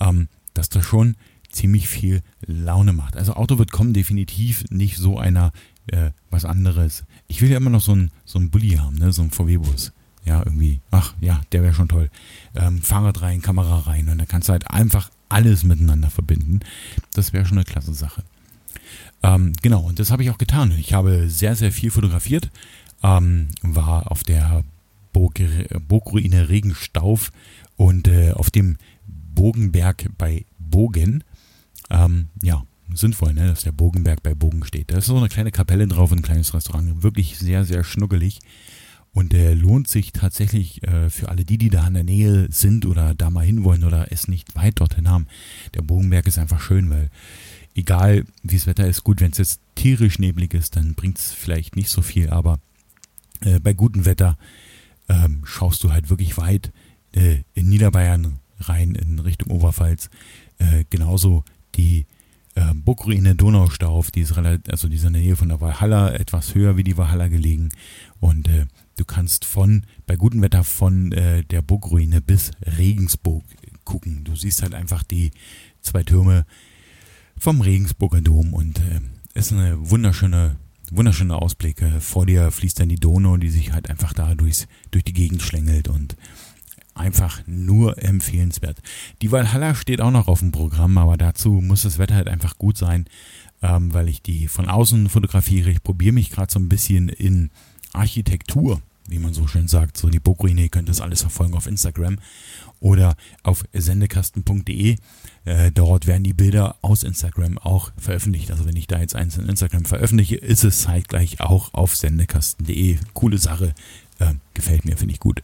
ähm, 0.00 0.28
dass 0.52 0.68
das 0.68 0.84
schon 0.84 1.16
ziemlich 1.50 1.88
viel 1.88 2.22
Laune 2.44 2.92
macht. 2.92 3.16
Also 3.16 3.34
Auto 3.34 3.58
wird 3.58 3.72
kommen, 3.72 3.94
definitiv 3.94 4.64
nicht 4.70 4.96
so 4.96 5.18
einer 5.18 5.52
äh, 5.86 6.10
was 6.30 6.44
anderes. 6.44 7.04
Ich 7.26 7.40
will 7.40 7.50
ja 7.50 7.56
immer 7.56 7.70
noch 7.70 7.80
so 7.80 7.92
einen 7.92 8.10
so 8.24 8.38
Bulli 8.40 8.72
haben, 8.72 8.96
ne? 8.96 9.12
so 9.12 9.22
einen 9.22 9.30
VW-Bus. 9.30 9.92
Ja, 10.24 10.38
irgendwie, 10.44 10.80
ach 10.90 11.14
ja, 11.20 11.42
der 11.52 11.62
wäre 11.62 11.74
schon 11.74 11.88
toll. 11.88 12.10
Ähm, 12.54 12.80
Fahrrad 12.80 13.20
rein, 13.20 13.42
Kamera 13.42 13.80
rein 13.80 14.08
und 14.08 14.18
dann 14.18 14.28
kannst 14.28 14.48
du 14.48 14.52
halt 14.52 14.70
einfach 14.70 15.10
alles 15.28 15.64
miteinander 15.64 16.08
verbinden. 16.08 16.60
Das 17.12 17.32
wäre 17.32 17.44
schon 17.44 17.58
eine 17.58 17.64
klasse 17.64 17.92
Sache. 17.92 18.22
Ähm, 19.22 19.52
genau, 19.62 19.80
und 19.80 19.98
das 19.98 20.10
habe 20.10 20.22
ich 20.22 20.30
auch 20.30 20.38
getan. 20.38 20.72
Ich 20.78 20.92
habe 20.94 21.28
sehr, 21.28 21.56
sehr 21.56 21.72
viel 21.72 21.90
fotografiert, 21.90 22.50
ähm, 23.02 23.48
war 23.62 24.10
auf 24.10 24.22
der 24.24 24.64
Burgruine 25.12 26.48
Regenstauf 26.48 27.30
und 27.76 28.08
äh, 28.08 28.32
auf 28.32 28.50
dem 28.50 28.76
Bogenberg 29.06 30.06
bei 30.18 30.44
Bogen. 30.58 31.24
Ähm, 31.90 32.28
ja, 32.42 32.64
sinnvoll, 32.92 33.34
ne, 33.34 33.48
dass 33.48 33.62
der 33.62 33.72
Bogenberg 33.72 34.22
bei 34.22 34.34
Bogen 34.34 34.64
steht. 34.64 34.90
Da 34.90 34.98
ist 34.98 35.06
so 35.06 35.16
eine 35.16 35.28
kleine 35.28 35.50
Kapelle 35.50 35.86
drauf, 35.88 36.12
ein 36.12 36.22
kleines 36.22 36.54
Restaurant. 36.54 37.02
Wirklich 37.02 37.38
sehr, 37.38 37.64
sehr 37.64 37.84
schnuggelig. 37.84 38.40
Und 39.12 39.32
der 39.32 39.54
lohnt 39.54 39.86
sich 39.86 40.12
tatsächlich 40.12 40.82
äh, 40.82 41.08
für 41.08 41.28
alle 41.28 41.44
die, 41.44 41.56
die 41.56 41.70
da 41.70 41.86
in 41.86 41.94
der 41.94 42.02
Nähe 42.02 42.48
sind 42.50 42.84
oder 42.84 43.14
da 43.14 43.30
mal 43.30 43.46
hinwollen 43.46 43.84
oder 43.84 44.10
es 44.10 44.26
nicht 44.26 44.56
weit 44.56 44.80
dorthin 44.80 45.08
haben. 45.08 45.28
Der 45.74 45.82
Bogenberg 45.82 46.26
ist 46.26 46.38
einfach 46.38 46.60
schön, 46.60 46.90
weil 46.90 47.10
egal 47.76 48.24
wie 48.42 48.56
das 48.56 48.66
Wetter 48.66 48.88
ist, 48.88 49.04
gut, 49.04 49.20
wenn 49.20 49.30
es 49.30 49.38
jetzt 49.38 49.60
tierisch 49.76 50.18
neblig 50.18 50.52
ist, 50.52 50.74
dann 50.74 50.94
bringt 50.94 51.18
es 51.18 51.32
vielleicht 51.32 51.76
nicht 51.76 51.90
so 51.90 52.02
viel, 52.02 52.30
aber 52.30 52.58
äh, 53.42 53.60
bei 53.60 53.72
gutem 53.72 54.04
Wetter 54.04 54.36
ähm, 55.08 55.42
schaust 55.44 55.84
du 55.84 55.92
halt 55.92 56.10
wirklich 56.10 56.36
weit 56.36 56.72
äh, 57.12 57.42
in 57.54 57.68
Niederbayern 57.68 58.40
rein 58.60 58.94
in 58.94 59.18
Richtung 59.18 59.52
Oberpfalz. 59.52 60.10
Äh, 60.58 60.84
genauso 60.90 61.44
die 61.76 62.06
äh, 62.54 62.72
Burgruine 62.74 63.34
Donaustauf, 63.34 64.10
die 64.10 64.20
ist 64.20 64.36
relativ, 64.36 64.70
also 64.70 64.88
die 64.88 64.96
ist 64.96 65.04
in 65.04 65.12
der 65.12 65.22
Nähe 65.22 65.36
von 65.36 65.48
der 65.48 65.60
Valhalla, 65.60 66.12
etwas 66.12 66.54
höher 66.54 66.76
wie 66.76 66.84
die 66.84 66.96
Valhalla 66.96 67.28
gelegen. 67.28 67.70
Und 68.20 68.48
äh, 68.48 68.66
du 68.96 69.04
kannst 69.04 69.44
von, 69.44 69.84
bei 70.06 70.16
gutem 70.16 70.42
Wetter 70.42 70.64
von 70.64 71.12
äh, 71.12 71.42
der 71.44 71.62
Burgruine 71.62 72.20
bis 72.20 72.52
Regensburg 72.78 73.44
gucken. 73.84 74.24
Du 74.24 74.36
siehst 74.36 74.62
halt 74.62 74.74
einfach 74.74 75.02
die 75.02 75.32
zwei 75.80 76.02
Türme 76.02 76.46
vom 77.36 77.60
Regensburger 77.60 78.20
Dom 78.20 78.54
und 78.54 78.78
äh, 78.78 79.00
ist 79.34 79.52
eine 79.52 79.90
wunderschöne, 79.90 80.56
wunderschöne 80.92 81.34
Ausblick. 81.34 81.82
Vor 82.00 82.24
dir 82.24 82.50
fließt 82.50 82.78
dann 82.78 82.88
die 82.88 82.96
Donau, 82.96 83.36
die 83.36 83.50
sich 83.50 83.72
halt 83.72 83.90
einfach 83.90 84.12
da 84.12 84.34
durchs, 84.34 84.68
durch 84.92 85.04
die 85.04 85.12
Gegend 85.12 85.42
schlängelt 85.42 85.88
und 85.88 86.16
einfach 86.94 87.42
nur 87.46 88.02
empfehlenswert. 88.02 88.80
Die 89.22 89.32
Valhalla 89.32 89.74
steht 89.74 90.00
auch 90.00 90.10
noch 90.10 90.28
auf 90.28 90.40
dem 90.40 90.52
Programm, 90.52 90.98
aber 90.98 91.16
dazu 91.16 91.52
muss 91.52 91.82
das 91.82 91.98
Wetter 91.98 92.14
halt 92.14 92.28
einfach 92.28 92.56
gut 92.56 92.76
sein, 92.76 93.06
ähm, 93.62 93.92
weil 93.92 94.08
ich 94.08 94.22
die 94.22 94.48
von 94.48 94.68
außen 94.68 95.08
fotografiere. 95.08 95.70
Ich 95.70 95.82
probiere 95.82 96.12
mich 96.12 96.30
gerade 96.30 96.52
so 96.52 96.58
ein 96.58 96.68
bisschen 96.68 97.08
in 97.08 97.50
Architektur, 97.92 98.80
wie 99.08 99.18
man 99.18 99.34
so 99.34 99.46
schön 99.46 99.68
sagt. 99.68 99.96
So 99.96 100.08
die 100.08 100.20
Burgruine, 100.20 100.68
könnt 100.68 100.88
das 100.88 101.00
alles 101.00 101.22
verfolgen 101.22 101.54
auf 101.54 101.66
Instagram 101.66 102.18
oder 102.80 103.16
auf 103.42 103.64
sendekasten.de. 103.72 104.96
Äh, 105.44 105.72
dort 105.72 106.06
werden 106.06 106.24
die 106.24 106.32
Bilder 106.32 106.76
aus 106.82 107.02
Instagram 107.02 107.58
auch 107.58 107.92
veröffentlicht. 107.96 108.50
Also 108.50 108.66
wenn 108.66 108.76
ich 108.76 108.86
da 108.86 108.98
jetzt 108.98 109.14
eins 109.16 109.36
in 109.36 109.48
Instagram 109.48 109.84
veröffentliche, 109.84 110.36
ist 110.36 110.64
es 110.64 110.82
zeitgleich 110.82 111.40
auch 111.40 111.72
auf 111.74 111.96
sendekasten.de. 111.96 112.98
Coole 113.12 113.38
Sache. 113.38 113.74
Äh, 114.18 114.34
gefällt 114.54 114.84
mir, 114.84 114.96
finde 114.96 115.14
ich 115.14 115.20
gut. 115.20 115.42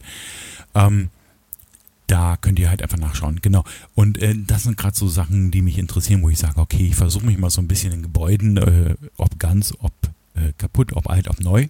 Ähm, 0.75 1.09
da 2.11 2.35
könnt 2.35 2.59
ihr 2.59 2.69
halt 2.69 2.81
einfach 2.81 2.97
nachschauen. 2.97 3.39
Genau. 3.41 3.63
Und 3.95 4.21
äh, 4.21 4.35
das 4.35 4.63
sind 4.63 4.75
gerade 4.75 4.97
so 4.97 5.07
Sachen, 5.07 5.49
die 5.49 5.61
mich 5.61 5.77
interessieren, 5.77 6.21
wo 6.21 6.29
ich 6.29 6.39
sage, 6.39 6.59
okay, 6.59 6.87
ich 6.87 6.95
versuche 6.95 7.25
mich 7.25 7.37
mal 7.37 7.49
so 7.49 7.61
ein 7.61 7.69
bisschen 7.69 7.93
in 7.93 8.03
Gebäuden, 8.03 8.57
äh, 8.57 8.95
ob 9.15 9.39
ganz, 9.39 9.73
ob 9.79 9.93
äh, 10.35 10.51
kaputt, 10.57 10.91
ob 10.93 11.09
alt, 11.09 11.29
ob 11.29 11.39
neu. 11.39 11.67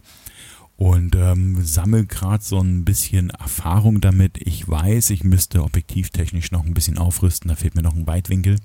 Und 0.78 1.16
ähm, 1.16 1.64
sammle 1.64 2.08
gerade 2.08 2.44
so 2.44 2.60
ein 2.60 2.86
bisschen 2.86 3.30
Erfahrung 3.30 4.02
damit. 4.02 4.40
Ich 4.40 4.68
weiß, 4.68 5.12
ich 5.12 5.24
müsste 5.24 5.64
objektivtechnisch 5.64 6.50
noch 6.52 6.66
ein 6.66 6.74
bisschen 6.74 6.98
aufrüsten. 6.98 7.50
Da 7.50 7.56
fehlt 7.56 7.76
mir 7.76 7.84
noch 7.84 7.96
ein 7.96 8.08
Weitwinkel. 8.08 8.56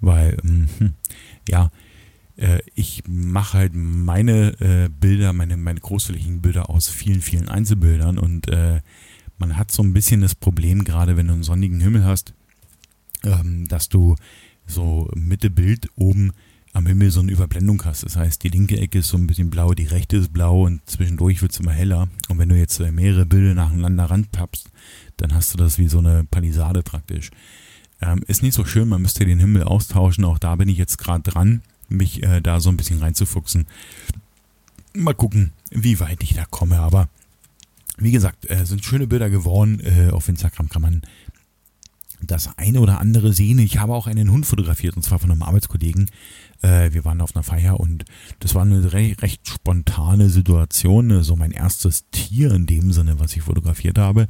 Weil, 0.00 0.38
ähm, 0.42 0.68
hm, 0.78 0.94
ja, 1.46 1.70
äh, 2.36 2.60
ich 2.74 3.02
mache 3.06 3.58
halt 3.58 3.72
meine 3.74 4.58
äh, 4.60 4.88
Bilder, 4.88 5.34
meine, 5.34 5.58
meine 5.58 5.80
großflächigen 5.80 6.40
Bilder 6.40 6.70
aus 6.70 6.88
vielen, 6.88 7.20
vielen 7.20 7.50
Einzelbildern 7.50 8.16
und 8.16 8.48
äh, 8.48 8.80
man 9.38 9.56
hat 9.56 9.70
so 9.70 9.82
ein 9.82 9.92
bisschen 9.92 10.20
das 10.20 10.34
Problem, 10.34 10.84
gerade 10.84 11.16
wenn 11.16 11.28
du 11.28 11.34
einen 11.34 11.42
sonnigen 11.42 11.80
Himmel 11.80 12.04
hast, 12.04 12.34
ähm, 13.24 13.66
dass 13.68 13.88
du 13.88 14.16
so 14.66 15.10
Mitte 15.14 15.50
Bild 15.50 15.88
oben 15.96 16.32
am 16.72 16.86
Himmel 16.86 17.10
so 17.10 17.20
eine 17.20 17.32
Überblendung 17.32 17.82
hast. 17.84 18.04
Das 18.04 18.16
heißt, 18.16 18.42
die 18.44 18.50
linke 18.50 18.78
Ecke 18.78 18.98
ist 18.98 19.08
so 19.08 19.16
ein 19.16 19.26
bisschen 19.26 19.50
blau, 19.50 19.72
die 19.74 19.84
rechte 19.84 20.16
ist 20.16 20.32
blau 20.32 20.66
und 20.66 20.80
zwischendurch 20.88 21.42
wird 21.42 21.52
es 21.52 21.60
immer 21.60 21.72
heller. 21.72 22.08
Und 22.28 22.38
wenn 22.38 22.48
du 22.48 22.56
jetzt 22.56 22.78
äh, 22.80 22.92
mehrere 22.92 23.26
Bilder 23.26 23.54
nacheinander 23.54 24.04
ranpappst, 24.04 24.70
dann 25.16 25.34
hast 25.34 25.52
du 25.52 25.58
das 25.58 25.78
wie 25.78 25.88
so 25.88 25.98
eine 25.98 26.24
Palisade 26.24 26.82
praktisch. 26.82 27.30
Ähm, 28.00 28.22
ist 28.26 28.42
nicht 28.42 28.54
so 28.54 28.64
schön, 28.64 28.88
man 28.88 29.02
müsste 29.02 29.24
den 29.24 29.40
Himmel 29.40 29.64
austauschen. 29.64 30.24
Auch 30.24 30.38
da 30.38 30.54
bin 30.56 30.68
ich 30.68 30.78
jetzt 30.78 30.98
gerade 30.98 31.28
dran, 31.28 31.62
mich 31.88 32.22
äh, 32.22 32.40
da 32.40 32.60
so 32.60 32.68
ein 32.68 32.76
bisschen 32.76 33.00
reinzufuchsen. 33.00 33.66
Mal 34.94 35.14
gucken, 35.14 35.52
wie 35.70 35.98
weit 36.00 36.22
ich 36.22 36.34
da 36.34 36.44
komme. 36.44 36.78
Aber 36.78 37.08
wie 37.98 38.12
gesagt, 38.12 38.48
äh, 38.50 38.64
sind 38.64 38.84
schöne 38.84 39.06
Bilder 39.06 39.30
geworden. 39.30 39.80
Äh, 39.80 40.10
auf 40.10 40.28
Instagram 40.28 40.68
kann 40.68 40.82
man 40.82 41.02
das 42.20 42.50
eine 42.58 42.80
oder 42.80 43.00
andere 43.00 43.32
sehen. 43.32 43.58
Ich 43.58 43.78
habe 43.78 43.94
auch 43.94 44.06
einen 44.06 44.30
Hund 44.30 44.46
fotografiert, 44.46 44.96
und 44.96 45.02
zwar 45.02 45.18
von 45.18 45.30
einem 45.30 45.42
Arbeitskollegen. 45.42 46.10
Äh, 46.62 46.92
wir 46.92 47.04
waren 47.04 47.20
auf 47.20 47.34
einer 47.34 47.44
Feier 47.44 47.78
und 47.78 48.04
das 48.40 48.54
war 48.54 48.62
eine 48.62 48.92
re 48.92 49.14
recht 49.20 49.48
spontane 49.48 50.28
Situation. 50.28 51.22
So 51.22 51.36
mein 51.36 51.52
erstes 51.52 52.08
Tier 52.10 52.52
in 52.52 52.66
dem 52.66 52.92
Sinne, 52.92 53.20
was 53.20 53.36
ich 53.36 53.42
fotografiert 53.42 53.98
habe. 53.98 54.26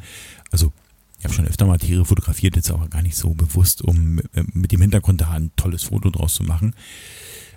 Also 0.50 0.72
ich 1.18 1.24
habe 1.24 1.34
schon 1.34 1.46
öfter 1.46 1.66
mal 1.66 1.78
Tiere 1.78 2.04
fotografiert, 2.04 2.56
jetzt 2.56 2.70
aber 2.70 2.88
gar 2.88 3.02
nicht 3.02 3.16
so 3.16 3.30
bewusst, 3.30 3.82
um 3.82 4.20
äh, 4.34 4.44
mit 4.52 4.72
dem 4.72 4.80
Hintergrund 4.80 5.20
da 5.20 5.30
ein 5.30 5.50
tolles 5.56 5.84
Foto 5.84 6.10
draus 6.10 6.34
zu 6.34 6.44
machen. 6.44 6.74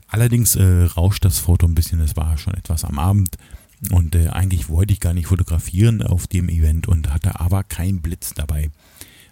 Allerdings 0.07 0.55
äh, 0.55 0.83
rauscht 0.83 1.23
das 1.23 1.39
Foto 1.39 1.67
ein 1.67 1.75
bisschen, 1.75 1.99
es 2.01 2.17
war 2.17 2.37
schon 2.37 2.53
etwas 2.53 2.83
am 2.83 2.99
Abend 2.99 3.37
und 3.89 4.15
äh, 4.15 4.27
eigentlich 4.27 4.69
wollte 4.69 4.93
ich 4.93 4.99
gar 4.99 5.13
nicht 5.13 5.27
fotografieren 5.27 6.03
auf 6.03 6.27
dem 6.27 6.49
Event 6.49 6.87
und 6.87 7.11
hatte 7.11 7.39
aber 7.39 7.63
keinen 7.63 8.01
Blitz 8.01 8.33
dabei. 8.35 8.69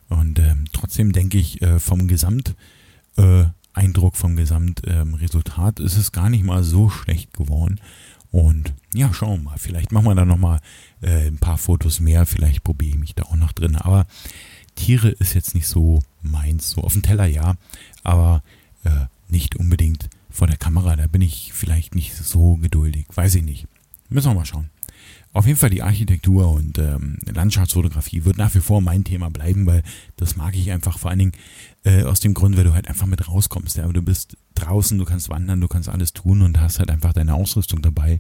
Und 0.08 0.40
ähm, 0.40 0.66
trotzdem 0.74 1.12
denke 1.12 1.38
ich, 1.38 1.62
äh, 1.62 1.80
vom 1.80 2.08
Gesamteindruck, 2.08 2.56
äh, 4.14 4.18
vom 4.18 4.36
Gesamtresultat 4.36 5.80
ähm, 5.80 5.86
ist 5.86 5.98
es 5.98 6.12
gar 6.12 6.30
nicht 6.32 6.44
mal 6.44 6.64
so 6.64 6.90
schlecht 6.90 7.34
geworden. 7.34 7.80
Und 8.32 8.74
ja, 8.94 9.14
schauen 9.14 9.44
wir 9.44 9.52
mal. 9.52 9.58
Vielleicht 9.60 9.92
machen 9.92 10.06
wir 10.06 10.16
da 10.16 10.26
nochmal 10.26 10.60
äh, 11.02 11.28
ein 11.28 11.38
paar 11.38 11.58
Fotos 11.58 12.00
mehr. 12.00 12.26
Vielleicht 12.26 12.64
probiere 12.64 12.92
ich 12.92 13.00
mich 13.00 13.16
da 13.16 13.24
auch 13.24 13.36
noch 13.36 13.52
drin. 13.52 13.76
Aber 13.76 14.08
Tiere 14.76 15.10
ist 15.10 15.36
jetzt 15.36 15.54
nicht 15.54 15.68
so 15.68 16.02
meins. 16.22 16.72
So 16.72 16.82
auf 16.82 16.94
dem 16.94 17.04
Teller 17.04 17.26
ja, 17.26 17.56
aber 18.04 18.44
äh, 18.84 19.06
nicht 19.28 19.56
unbedingt 19.58 20.10
vor 20.32 20.48
der 20.48 20.58
Kamera. 20.58 20.96
Da 20.96 21.08
bin 21.08 21.22
ich 21.22 21.54
vielleicht 21.54 21.94
nicht 21.94 22.16
so 22.16 22.58
geduldig. 22.58 23.06
Weiß 23.14 23.36
ich 23.36 23.44
nicht. 23.44 23.68
Müssen 24.10 24.32
wir 24.32 24.36
mal 24.36 24.46
schauen. 24.46 24.70
Auf 25.32 25.46
jeden 25.46 25.60
Fall 25.60 25.70
die 25.70 25.84
Architektur 25.84 26.52
und 26.52 26.80
ähm, 26.80 27.20
Landschaftsfotografie 27.32 28.26
wird 28.26 28.38
nach 28.38 28.56
wie 28.56 28.62
vor 28.62 28.82
mein 28.82 29.04
Thema 29.04 29.30
bleiben, 29.30 29.68
weil 29.68 29.84
das 30.18 30.36
mag 30.36 30.56
ich 30.56 30.72
einfach 30.72 30.98
vor 30.98 31.12
allen 31.12 31.20
Dingen 31.20 31.32
äh, 31.84 32.04
aus 32.04 32.20
dem 32.20 32.34
Grund, 32.34 32.58
weil 32.58 32.64
du 32.64 32.74
halt 32.74 32.88
einfach 32.88 33.06
mit 33.06 33.28
rauskommst. 33.28 33.78
Ja? 33.78 33.88
Du 33.88 34.02
bist 34.02 34.38
draußen, 34.56 34.98
du 34.98 35.06
kannst 35.06 35.30
wandern, 35.30 35.62
du 35.62 35.68
kannst 35.68 35.88
alles 35.88 36.14
tun 36.14 36.42
und 36.42 36.60
hast 36.60 36.80
halt 36.80 36.90
einfach 36.90 37.14
deine 37.14 37.36
Ausrüstung 37.36 37.84
dabei 37.84 38.20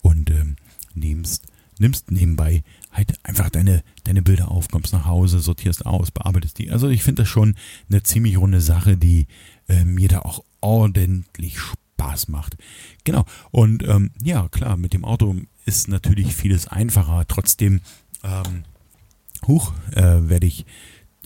und 0.00 0.30
ähm, 0.30 0.56
nimmst, 0.94 1.44
nimmst 1.78 2.10
nebenbei 2.10 2.62
halt 2.90 3.12
einfach 3.22 3.50
deine, 3.50 3.82
deine 4.04 4.22
Bilder 4.22 4.50
auf, 4.50 4.68
kommst 4.68 4.94
nach 4.94 5.04
Hause, 5.04 5.40
sortierst 5.40 5.84
aus, 5.84 6.10
bearbeitest 6.10 6.58
die. 6.58 6.70
Also 6.70 6.88
ich 6.88 7.02
finde 7.02 7.22
das 7.22 7.28
schon 7.28 7.54
eine 7.90 8.02
ziemlich 8.02 8.38
runde 8.38 8.62
Sache, 8.62 8.96
die 8.96 9.26
äh, 9.68 9.84
mir 9.84 10.08
da 10.08 10.20
auch 10.20 10.42
ordentlich 10.62 11.58
Spaß 11.58 11.85
Spaß 11.96 12.28
macht. 12.28 12.56
Genau. 13.04 13.24
Und 13.50 13.82
ähm, 13.84 14.10
ja, 14.22 14.48
klar, 14.48 14.76
mit 14.76 14.92
dem 14.92 15.04
Auto 15.04 15.36
ist 15.64 15.88
natürlich 15.88 16.34
vieles 16.34 16.68
einfacher. 16.68 17.24
Trotzdem, 17.26 17.80
ähm, 18.22 18.64
hoch, 19.46 19.72
äh, 19.92 20.28
werde 20.28 20.46
ich 20.46 20.66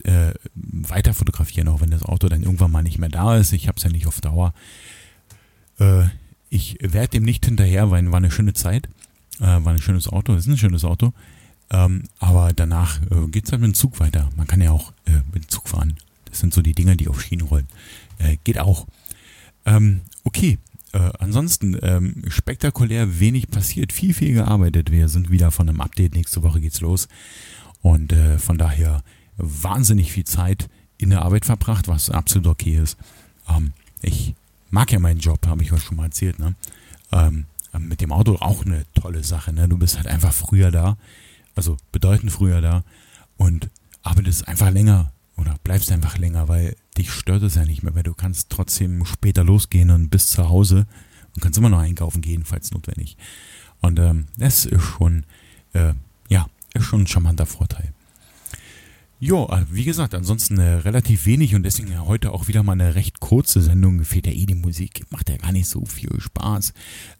äh, 0.03 0.33
weiter 0.55 1.13
fotografieren, 1.13 1.67
auch 1.67 1.81
wenn 1.81 1.91
das 1.91 2.03
Auto 2.03 2.27
dann 2.29 2.43
irgendwann 2.43 2.71
mal 2.71 2.83
nicht 2.83 2.97
mehr 2.97 3.09
da 3.09 3.37
ist. 3.37 3.51
Ich 3.53 3.67
habe 3.67 3.77
es 3.77 3.83
ja 3.83 3.89
nicht 3.89 4.07
auf 4.07 4.21
Dauer. 4.21 4.53
Äh, 5.79 6.05
ich 6.49 6.77
werde 6.81 7.09
dem 7.09 7.23
nicht 7.23 7.45
hinterher, 7.45 7.91
weil 7.91 8.09
war 8.11 8.17
eine 8.17 8.31
schöne 8.31 8.53
Zeit. 8.53 8.87
Äh, 9.39 9.63
war 9.63 9.73
ein 9.73 9.81
schönes 9.81 10.07
Auto, 10.07 10.33
ist 10.33 10.47
ein 10.47 10.57
schönes 10.57 10.85
Auto. 10.85 11.13
Ähm, 11.69 12.03
aber 12.19 12.53
danach 12.53 13.01
äh, 13.03 13.27
geht 13.29 13.45
es 13.45 13.51
halt 13.51 13.61
mit 13.61 13.71
dem 13.71 13.75
Zug 13.75 13.99
weiter. 13.99 14.29
Man 14.35 14.47
kann 14.47 14.61
ja 14.61 14.71
auch 14.71 14.91
äh, 15.05 15.21
mit 15.33 15.43
dem 15.43 15.49
Zug 15.49 15.69
fahren. 15.69 15.95
Das 16.25 16.39
sind 16.39 16.53
so 16.53 16.61
die 16.61 16.73
Dinger, 16.73 16.95
die 16.95 17.07
auf 17.07 17.21
Schienen 17.21 17.47
rollen. 17.47 17.67
Äh, 18.17 18.37
geht 18.43 18.59
auch. 18.59 18.87
Ähm, 19.65 20.01
okay, 20.23 20.57
äh, 20.93 21.11
ansonsten 21.19 21.77
ähm, 21.81 22.23
spektakulär 22.27 23.19
wenig 23.19 23.49
passiert, 23.49 23.93
viel, 23.93 24.13
viel 24.13 24.33
gearbeitet. 24.33 24.91
Wir 24.91 25.07
sind 25.07 25.29
wieder 25.29 25.51
von 25.51 25.69
einem 25.69 25.81
Update. 25.81 26.15
Nächste 26.15 26.43
Woche 26.43 26.59
geht's 26.59 26.81
los. 26.81 27.07
Und 27.81 28.11
äh, 28.11 28.37
von 28.37 28.57
daher 28.57 29.03
wahnsinnig 29.37 30.11
viel 30.11 30.25
Zeit 30.25 30.69
in 30.97 31.09
der 31.09 31.23
Arbeit 31.23 31.45
verbracht, 31.45 31.87
was 31.87 32.09
absolut 32.09 32.47
okay 32.47 32.77
ist. 32.77 32.97
Ähm, 33.49 33.73
ich 34.01 34.35
mag 34.69 34.91
ja 34.91 34.99
meinen 34.99 35.19
Job, 35.19 35.45
habe 35.47 35.63
ich 35.63 35.71
euch 35.71 35.83
schon 35.83 35.97
mal 35.97 36.05
erzählt. 36.05 36.39
Ne? 36.39 36.55
Ähm, 37.11 37.45
mit 37.77 38.01
dem 38.01 38.11
Auto 38.11 38.35
auch 38.35 38.65
eine 38.65 38.85
tolle 38.93 39.23
Sache. 39.23 39.53
Ne? 39.53 39.69
Du 39.69 39.77
bist 39.77 39.97
halt 39.97 40.07
einfach 40.07 40.33
früher 40.33 40.71
da, 40.71 40.97
also 41.55 41.77
bedeutend 41.91 42.31
früher 42.31 42.61
da 42.61 42.83
und 43.37 43.69
arbeitest 44.03 44.47
einfach 44.47 44.71
länger 44.71 45.11
oder 45.41 45.55
bleibst 45.63 45.91
einfach 45.91 46.17
länger, 46.17 46.47
weil 46.47 46.75
dich 46.97 47.11
stört 47.11 47.43
es 47.43 47.55
ja 47.55 47.65
nicht 47.65 47.83
mehr, 47.83 47.95
weil 47.95 48.03
du 48.03 48.13
kannst 48.13 48.49
trotzdem 48.49 49.05
später 49.05 49.43
losgehen 49.43 49.89
und 49.89 50.09
bis 50.09 50.27
zu 50.27 50.47
Hause 50.47 50.85
und 51.35 51.41
kannst 51.41 51.57
immer 51.57 51.69
noch 51.69 51.79
einkaufen 51.79 52.21
gehen, 52.21 52.45
falls 52.45 52.71
notwendig. 52.71 53.17
Und 53.81 53.99
ähm, 53.99 54.27
das 54.37 54.65
ist 54.65 54.83
schon, 54.83 55.25
äh, 55.73 55.93
ja, 56.29 56.47
ist 56.73 56.85
schon 56.85 57.01
ein 57.01 57.07
charmanter 57.07 57.47
Vorteil. 57.47 57.93
Jo, 59.19 59.47
äh, 59.51 59.65
wie 59.71 59.83
gesagt, 59.83 60.15
ansonsten 60.15 60.57
äh, 60.57 60.77
relativ 60.77 61.25
wenig 61.25 61.55
und 61.55 61.63
deswegen 61.63 61.91
ja 61.91 62.05
heute 62.05 62.31
auch 62.31 62.47
wieder 62.47 62.63
mal 62.63 62.73
eine 62.73 62.95
recht 62.95 63.19
kurze 63.19 63.61
Sendung. 63.61 64.03
Fehlt 64.03 64.27
ja 64.27 64.33
eh 64.33 64.45
die 64.45 64.55
Musik, 64.55 65.05
macht 65.09 65.29
ja 65.29 65.37
gar 65.37 65.51
nicht 65.51 65.67
so 65.67 65.85
viel 65.85 66.19
Spaß. 66.19 66.73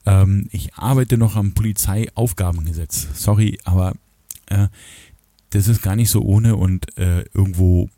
Ähm, 0.05 0.47
ich 0.51 0.73
arbeite 0.75 1.17
noch 1.17 1.35
am 1.35 1.53
Polizeiaufgabengesetz. 1.53 3.07
Sorry, 3.13 3.59
aber 3.65 3.93
äh, 4.47 4.67
das 5.51 5.67
ist 5.67 5.81
gar 5.81 5.95
nicht 5.95 6.09
so 6.09 6.21
ohne 6.21 6.55
und 6.55 6.97
äh, 6.97 7.23
irgendwo 7.33 7.89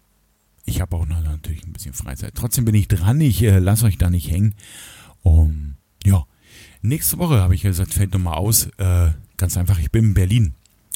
ich 0.65 0.81
habe 0.81 0.95
auch 0.95 1.05
noch 1.05 1.21
natürlich 1.21 1.65
ein 1.65 1.73
bisschen 1.73 1.93
Freizeit. 1.93 2.35
Trotzdem 2.35 2.65
bin 2.65 2.75
ich 2.75 2.87
dran, 2.87 3.19
ich 3.21 3.41
äh, 3.43 3.59
lasse 3.59 3.85
euch 3.85 3.97
da 3.97 4.09
nicht 4.09 4.31
hängen. 4.31 4.55
Um, 5.21 5.75
ja, 6.05 6.25
nächste 6.81 7.17
Woche 7.17 7.39
habe 7.41 7.55
ich 7.55 7.61
gesagt, 7.61 7.93
fällt 7.93 8.13
nochmal 8.13 8.37
aus. 8.37 8.67
Äh, 8.77 9.11
ganz 9.37 9.57
einfach, 9.57 9.79
ich 9.79 9.91
bin 9.91 10.05
in 10.05 10.13
Berlin 10.13 10.53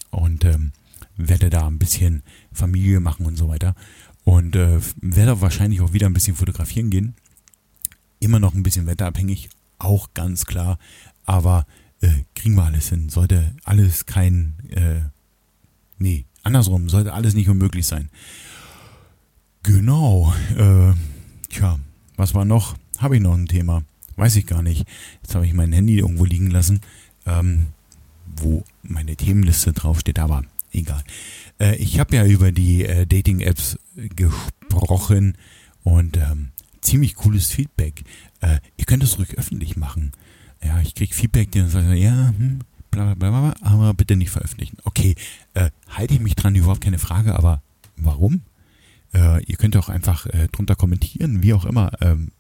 und 0.09 0.45
ähm, 0.45 0.71
werde 1.17 1.49
da 1.49 1.67
ein 1.67 1.79
bisschen 1.79 2.23
Familie 2.51 2.99
machen 2.99 3.25
und 3.25 3.35
so 3.35 3.49
weiter. 3.49 3.75
Und 4.23 4.55
äh, 4.55 4.79
werde 5.01 5.41
wahrscheinlich 5.41 5.81
auch 5.81 5.93
wieder 5.93 6.07
ein 6.07 6.13
bisschen 6.13 6.35
fotografieren 6.35 6.89
gehen. 6.89 7.15
Immer 8.19 8.39
noch 8.39 8.53
ein 8.53 8.63
bisschen 8.63 8.87
wetterabhängig, 8.87 9.49
auch 9.79 10.13
ganz 10.13 10.45
klar. 10.45 10.79
Aber 11.25 11.65
äh, 12.01 12.23
kriegen 12.35 12.55
wir 12.55 12.63
alles 12.63 12.89
hin. 12.89 13.09
Sollte 13.09 13.55
alles 13.63 14.05
kein, 14.05 14.55
äh, 14.69 15.01
nee, 15.97 16.25
andersrum, 16.43 16.89
sollte 16.89 17.13
alles 17.13 17.33
nicht 17.33 17.49
unmöglich 17.49 17.85
sein. 17.85 18.09
Genau. 19.67 20.33
Äh, 20.55 20.93
tja, 21.49 21.77
was 22.15 22.33
war 22.33 22.45
noch? 22.45 22.77
Habe 22.99 23.17
ich 23.17 23.21
noch 23.21 23.33
ein 23.33 23.47
Thema? 23.47 23.83
Weiß 24.15 24.37
ich 24.37 24.47
gar 24.47 24.61
nicht. 24.61 24.87
Jetzt 25.21 25.35
habe 25.35 25.45
ich 25.45 25.51
mein 25.51 25.73
Handy 25.73 25.97
irgendwo 25.97 26.23
liegen 26.23 26.49
lassen, 26.49 26.79
ähm, 27.25 27.65
wo 28.37 28.63
meine 28.81 29.17
Themenliste 29.17 29.73
draufsteht, 29.73 30.19
aber 30.19 30.45
egal. 30.71 31.03
Äh, 31.59 31.75
ich 31.75 31.99
habe 31.99 32.15
ja 32.15 32.25
über 32.25 32.53
die 32.53 32.85
äh, 32.85 33.05
Dating-Apps 33.05 33.77
gesprochen 34.15 35.35
und 35.83 36.15
ähm, 36.15 36.51
ziemlich 36.79 37.15
cooles 37.15 37.47
Feedback. 37.47 38.05
Äh, 38.39 38.59
ihr 38.77 38.85
könnt 38.85 39.03
es 39.03 39.19
ruhig 39.19 39.37
öffentlich 39.37 39.75
machen. 39.75 40.13
Ja, 40.63 40.79
ich 40.79 40.95
kriege 40.95 41.13
Feedback, 41.13 41.51
die 41.51 41.67
sagen, 41.67 41.93
ja, 41.97 42.29
hm, 42.37 42.59
bla, 42.89 43.15
bla, 43.15 43.29
bla, 43.31 43.55
aber 43.59 43.93
bitte 43.93 44.15
nicht 44.15 44.31
veröffentlichen. 44.31 44.77
Okay, 44.85 45.15
äh, 45.55 45.71
halte 45.89 46.13
ich 46.13 46.21
mich 46.21 46.35
dran, 46.35 46.55
überhaupt 46.55 46.79
keine 46.79 46.99
Frage, 46.99 47.37
aber 47.37 47.61
warum? 47.97 48.43
Äh, 49.17 49.43
ihr 49.45 49.57
könnt 49.57 49.75
auch 49.77 49.89
einfach 49.89 50.27
äh, 50.27 50.47
drunter 50.51 50.75
kommentieren, 50.75 51.41
wie 51.41 51.53
auch 51.53 51.65
immer. 51.65 51.91
Ähm, 52.01 52.31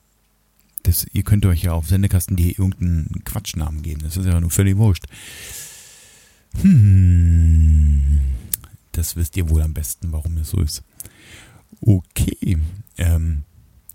das, 0.83 1.07
ihr 1.11 1.23
könnt 1.23 1.45
euch 1.45 1.63
ja 1.63 1.73
auf 1.73 1.87
Sendekasten.de 1.87 2.51
irgendeinen 2.51 3.23
Quatschnamen 3.25 3.81
geben. 3.81 4.01
Das 4.03 4.15
ist 4.15 4.25
ja 4.25 4.39
nur 4.39 4.51
völlig 4.51 4.77
wurscht. 4.77 5.05
Hm, 6.61 8.19
das 8.91 9.15
wisst 9.15 9.35
ihr 9.37 9.49
wohl 9.49 9.61
am 9.63 9.73
besten, 9.73 10.11
warum 10.11 10.37
es 10.37 10.51
so 10.51 10.61
ist. 10.61 10.83
Okay, 11.81 12.57
ähm, 12.97 13.43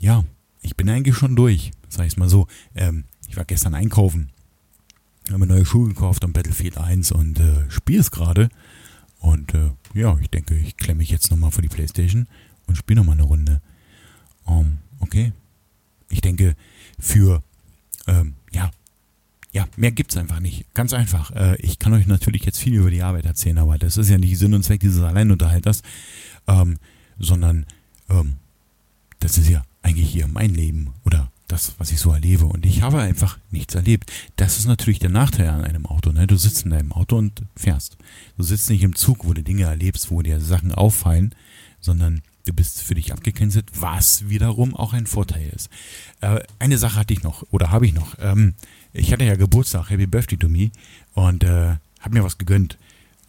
ja, 0.01 0.25
ich 0.61 0.77
bin 0.77 0.89
eigentlich 0.91 1.17
schon 1.17 1.37
durch, 1.37 1.71
sag 1.89 2.07
ich 2.07 2.17
mal 2.17 2.29
so. 2.29 2.49
Ähm, 2.75 3.05
ich 3.29 3.37
war 3.37 3.45
gestern 3.45 3.75
einkaufen, 3.75 4.31
habe 5.31 5.47
neue 5.47 5.65
Schuhe 5.65 5.89
gekauft 5.89 6.25
am 6.25 6.33
Battlefield 6.33 6.79
1 6.79 7.13
und 7.13 7.39
äh, 7.39 7.71
spiele 7.71 8.01
es 8.01 8.11
gerade. 8.11 8.49
Und 9.19 9.55
äh, 9.55 9.71
ja, 9.95 10.19
ich 10.21 10.31
denke, 10.31 10.57
ich 10.57 10.77
klemme 10.77 10.99
mich 10.99 11.11
jetzt 11.11 11.31
nochmal 11.31 11.53
vor 11.53 11.63
die 11.63 11.69
Playstation 11.69 12.27
und 12.67 12.77
spiele 12.77 13.01
nochmal 13.01 13.17
eine 13.17 13.25
Runde. 13.25 13.61
Um, 14.45 14.79
okay. 15.01 15.33
Ich 16.09 16.21
denke, 16.21 16.55
für, 16.99 17.43
ähm, 18.07 18.35
ja, 18.53 18.71
ja, 19.53 19.67
mehr 19.77 19.93
gibt's 19.93 20.17
einfach 20.17 20.41
nicht. 20.41 20.73
Ganz 20.75 20.93
einfach. 20.93 21.31
Äh, 21.33 21.57
ich 21.57 21.79
kann 21.79 21.93
euch 21.93 22.07
natürlich 22.07 22.45
jetzt 22.45 22.59
viel 22.59 22.75
über 22.75 22.91
die 22.91 23.03
Arbeit 23.03 23.27
erzählen, 23.27 23.59
aber 23.59 23.79
das 23.79 23.97
ist 23.97 24.09
ja 24.09 24.19
nicht 24.19 24.39
Sinn 24.39 24.55
und 24.55 24.63
Zweck 24.63 24.81
dieses 24.81 25.03
Alleinunterhalters, 25.03 25.83
ähm, 26.49 26.79
sondern 27.19 27.67
ähm, 28.09 28.35
das 29.21 29.39
ist 29.39 29.49
ja 29.49 29.63
eigentlich 29.83 30.11
hier 30.11 30.27
mein 30.27 30.55
Leben 30.55 30.95
oder 31.05 31.31
das, 31.49 31.75
was 31.79 31.93
ich 31.93 32.01
so 32.01 32.13
erlebe. 32.13 32.47
Und 32.47 32.65
ich 32.65 32.83
habe 32.83 33.01
einfach 33.01 33.39
nichts 33.51 33.75
erlebt. 33.75 34.11
Das 34.37 34.59
ist 34.59 34.67
natürlich 34.67 35.01
der 35.01 35.11
Nachteil 35.11 35.51
an 35.51 35.65
einem 35.65 35.85
Auto. 35.87 36.11
Ne? 36.13 36.27
Du 36.27 36.37
sitzt 36.37 36.65
in 36.65 36.71
deinem 36.71 36.93
Auto 36.93 37.17
und 37.17 37.43
fährst. 37.55 37.99
Du 38.39 38.43
sitzt 38.43 38.71
nicht 38.71 38.83
im 38.83 38.97
Zug, 38.97 39.27
wo 39.27 39.35
du 39.35 39.43
Dinge 39.43 39.65
erlebst, 39.65 40.11
wo 40.11 40.23
dir 40.23 40.41
Sachen 40.41 40.73
auffallen, 40.73 41.35
sondern 41.81 42.23
du 42.45 42.53
bist 42.53 42.83
für 42.83 42.95
dich 42.95 43.13
abgekennzeichnet, 43.13 43.81
was 43.81 44.29
wiederum 44.29 44.75
auch 44.75 44.93
ein 44.93 45.07
Vorteil 45.07 45.51
ist. 45.55 45.71
Äh, 46.21 46.41
eine 46.59 46.79
Sache 46.79 46.97
hatte 46.97 47.13
ich 47.13 47.23
noch 47.23 47.45
oder 47.51 47.71
habe 47.71 47.87
ich 47.87 47.93
noch. 47.93 48.17
Ähm, 48.21 48.55
ich 48.93 49.13
hatte 49.13 49.25
ja 49.25 49.37
Geburtstag, 49.37 49.91
Happy 49.91 50.07
Birthday 50.07 50.39
to 50.39 50.49
me 50.49 50.71
und 51.15 51.45
äh, 51.45 51.77
habe 52.01 52.15
mir 52.15 52.25
was 52.25 52.39
gegönnt. 52.39 52.79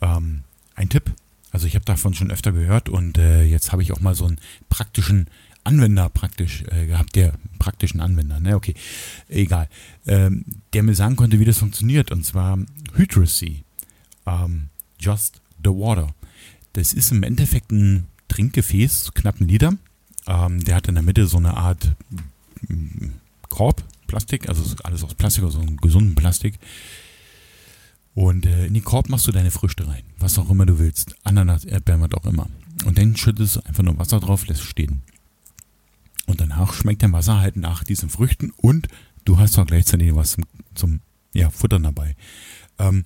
Ähm, 0.01 0.43
ein 0.75 0.89
Tipp. 0.89 1.13
Also 1.51 1.67
ich 1.67 1.75
habe 1.75 1.85
davon 1.85 2.13
schon 2.13 2.31
öfter 2.31 2.51
gehört 2.51 2.89
und 2.89 3.17
äh, 3.17 3.43
jetzt 3.43 3.71
habe 3.71 3.83
ich 3.83 3.91
auch 3.91 3.99
mal 3.99 4.15
so 4.15 4.25
einen 4.25 4.39
praktischen 4.69 5.27
Anwender 5.63 6.09
praktisch 6.09 6.63
äh, 6.71 6.87
gehabt, 6.87 7.15
der 7.15 7.33
praktischen 7.59 8.01
Anwender, 8.01 8.39
ne, 8.39 8.55
okay, 8.55 8.73
egal, 9.29 9.69
ähm, 10.05 10.43
der 10.73 10.83
mir 10.83 10.95
sagen 10.95 11.15
konnte, 11.15 11.39
wie 11.39 11.45
das 11.45 11.59
funktioniert, 11.59 12.11
und 12.11 12.25
zwar 12.25 12.57
Hydrocy, 12.95 13.63
ähm, 14.25 14.69
Just 14.99 15.41
the 15.63 15.69
Water. 15.69 16.13
Das 16.73 16.91
ist 16.91 17.11
im 17.11 17.23
Endeffekt 17.23 17.71
ein 17.71 18.07
Trinkgefäß, 18.33 19.11
knapp 19.13 19.39
ein 19.39 19.47
Liter. 19.47 19.73
Ähm, 20.25 20.63
der 20.63 20.75
hat 20.75 20.87
in 20.87 20.95
der 20.95 21.03
Mitte 21.03 21.27
so 21.27 21.37
eine 21.37 21.55
Art 21.55 21.95
mm, 22.67 23.09
Korb, 23.49 23.83
Plastik, 24.07 24.49
also 24.49 24.63
alles 24.83 25.03
aus 25.03 25.13
Plastik, 25.13 25.43
also 25.43 25.59
einen 25.59 25.77
gesunden 25.77 26.15
Plastik. 26.15 26.55
Und 28.15 28.47
äh, 28.47 28.65
in 28.65 28.73
den 28.73 28.83
Korb 28.83 29.09
machst 29.09 29.27
du 29.27 29.31
deine 29.31 29.51
Früchte 29.51 29.87
rein, 29.87 30.01
was 30.17 30.39
auch 30.39 30.49
immer 30.49 30.65
du 30.65 30.79
willst. 30.79 31.15
Ananas, 31.23 31.63
Erdbeeren, 31.63 32.01
was 32.01 32.13
auch 32.13 32.25
immer. 32.25 32.49
Und 32.85 32.97
dann 32.97 33.15
schüttest 33.15 33.57
du 33.57 33.65
einfach 33.65 33.83
nur 33.83 33.99
Wasser 33.99 34.19
drauf, 34.19 34.47
lässt 34.47 34.63
stehen. 34.63 35.03
Und 36.25 36.41
danach 36.41 36.73
schmeckt 36.73 37.03
dein 37.03 37.13
Wasser 37.13 37.39
halt 37.39 37.55
nach 37.55 37.83
diesen 37.83 38.09
Früchten 38.09 38.51
und 38.57 38.87
du 39.25 39.37
hast 39.37 39.59
auch 39.59 39.67
gleichzeitig 39.67 40.15
was 40.15 40.31
zum, 40.31 40.45
zum 40.73 40.99
ja, 41.33 41.51
Futtern 41.51 41.83
dabei. 41.83 42.15
Ähm, 42.79 43.05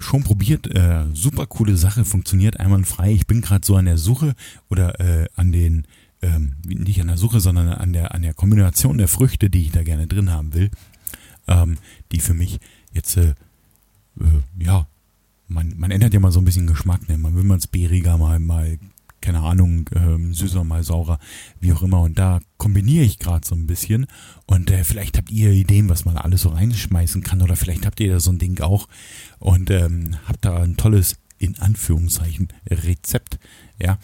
schon 0.00 0.24
probiert, 0.24 0.66
äh, 0.74 1.04
super 1.12 1.46
coole 1.46 1.76
Sache, 1.76 2.04
funktioniert 2.04 2.58
einwandfrei. 2.58 3.12
Ich 3.12 3.26
bin 3.26 3.40
gerade 3.40 3.64
so 3.66 3.76
an 3.76 3.84
der 3.84 3.98
Suche 3.98 4.34
oder 4.68 4.98
äh, 5.00 5.28
an 5.36 5.52
den, 5.52 5.86
ähm, 6.22 6.56
nicht 6.64 7.00
an 7.00 7.08
der 7.08 7.16
Suche, 7.16 7.40
sondern 7.40 7.68
an 7.68 7.92
der, 7.92 8.14
an 8.14 8.22
der 8.22 8.34
Kombination 8.34 8.98
der 8.98 9.08
Früchte, 9.08 9.50
die 9.50 9.62
ich 9.62 9.72
da 9.72 9.82
gerne 9.82 10.06
drin 10.06 10.30
haben 10.30 10.54
will, 10.54 10.70
ähm, 11.46 11.78
die 12.12 12.20
für 12.20 12.34
mich 12.34 12.58
jetzt, 12.92 13.16
äh, 13.16 13.34
äh, 14.20 14.24
ja, 14.58 14.86
man, 15.48 15.74
man 15.76 15.90
ändert 15.90 16.14
ja 16.14 16.20
mal 16.20 16.32
so 16.32 16.40
ein 16.40 16.44
bisschen 16.44 16.66
Geschmack, 16.66 17.08
ne? 17.08 17.18
Man 17.18 17.34
will 17.34 17.44
mal 17.44 17.58
es 17.58 17.68
mal, 18.18 18.38
mal 18.38 18.78
keine 19.20 19.40
Ahnung, 19.40 19.88
ähm, 19.94 20.34
süßer, 20.34 20.64
mal 20.64 20.82
saurer, 20.82 21.18
wie 21.60 21.72
auch 21.72 21.82
immer. 21.82 22.00
Und 22.02 22.18
da 22.18 22.40
kombiniere 22.56 23.04
ich 23.04 23.18
gerade 23.18 23.46
so 23.46 23.54
ein 23.54 23.66
bisschen. 23.66 24.06
Und 24.46 24.70
äh, 24.70 24.84
vielleicht 24.84 25.16
habt 25.18 25.30
ihr 25.30 25.50
Ideen, 25.50 25.88
was 25.88 26.04
man 26.04 26.16
alles 26.16 26.42
so 26.42 26.50
reinschmeißen 26.50 27.22
kann. 27.22 27.42
Oder 27.42 27.56
vielleicht 27.56 27.86
habt 27.86 28.00
ihr 28.00 28.12
da 28.12 28.20
so 28.20 28.32
ein 28.32 28.38
Ding 28.38 28.60
auch 28.60 28.88
und 29.38 29.70
ähm, 29.70 30.16
habt 30.26 30.44
da 30.44 30.62
ein 30.62 30.76
tolles, 30.76 31.16
in 31.38 31.58
Anführungszeichen, 31.58 32.48
Rezept. 32.68 33.38
Ja, 33.80 33.98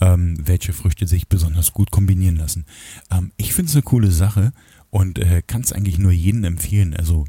ähm, 0.00 0.36
welche 0.42 0.72
Früchte 0.72 1.06
sich 1.06 1.28
besonders 1.28 1.72
gut 1.72 1.90
kombinieren 1.90 2.36
lassen. 2.36 2.64
Ähm, 3.10 3.32
ich 3.36 3.52
finde 3.52 3.70
es 3.70 3.76
eine 3.76 3.82
coole 3.82 4.10
Sache 4.10 4.52
und 4.90 5.18
äh, 5.18 5.42
kann 5.46 5.62
es 5.62 5.72
eigentlich 5.72 5.98
nur 5.98 6.12
jedem 6.12 6.44
empfehlen. 6.44 6.94
Also, 6.96 7.26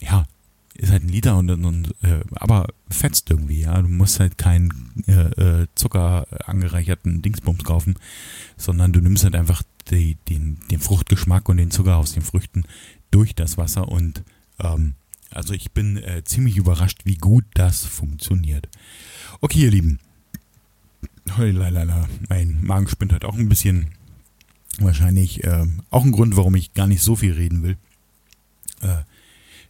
ja, 0.00 0.26
ist 0.74 0.90
halt 0.90 1.04
ein 1.04 1.08
Liter 1.08 1.36
und, 1.36 1.50
und 1.50 1.94
äh, 2.02 2.20
aber 2.32 2.68
fetzt 2.88 3.30
irgendwie, 3.30 3.60
ja. 3.60 3.80
Du 3.80 3.88
musst 3.88 4.20
halt 4.20 4.38
keinen 4.38 5.04
äh, 5.06 5.62
äh, 5.62 5.66
Zucker 5.74 6.26
angereicherten 6.46 7.22
Dingsbums 7.22 7.64
kaufen, 7.64 7.96
sondern 8.56 8.92
du 8.92 9.00
nimmst 9.00 9.24
halt 9.24 9.34
einfach 9.34 9.62
die, 9.90 10.16
den, 10.28 10.58
den 10.70 10.80
Fruchtgeschmack 10.80 11.48
und 11.48 11.58
den 11.58 11.70
Zucker 11.70 11.96
aus 11.96 12.12
den 12.12 12.22
Früchten 12.22 12.64
durch 13.10 13.34
das 13.34 13.58
Wasser 13.58 13.88
und 13.88 14.22
ähm, 14.60 14.94
also 15.30 15.54
ich 15.54 15.72
bin 15.72 15.96
äh, 15.96 16.22
ziemlich 16.24 16.56
überrascht, 16.56 17.02
wie 17.04 17.16
gut 17.16 17.44
das 17.54 17.84
funktioniert. 17.84 18.68
Okay, 19.40 19.60
ihr 19.60 19.70
Lieben. 19.70 19.98
Heulala, 21.36 22.08
mein 22.28 22.62
Magen 22.62 22.88
spinnt 22.88 23.12
halt 23.12 23.24
auch 23.24 23.36
ein 23.36 23.48
bisschen. 23.48 23.92
Wahrscheinlich 24.78 25.44
äh, 25.44 25.66
auch 25.90 26.04
ein 26.04 26.12
Grund, 26.12 26.36
warum 26.36 26.54
ich 26.54 26.74
gar 26.74 26.86
nicht 26.86 27.02
so 27.02 27.16
viel 27.16 27.32
reden 27.32 27.62
will. 27.62 27.76
Äh, 28.80 29.02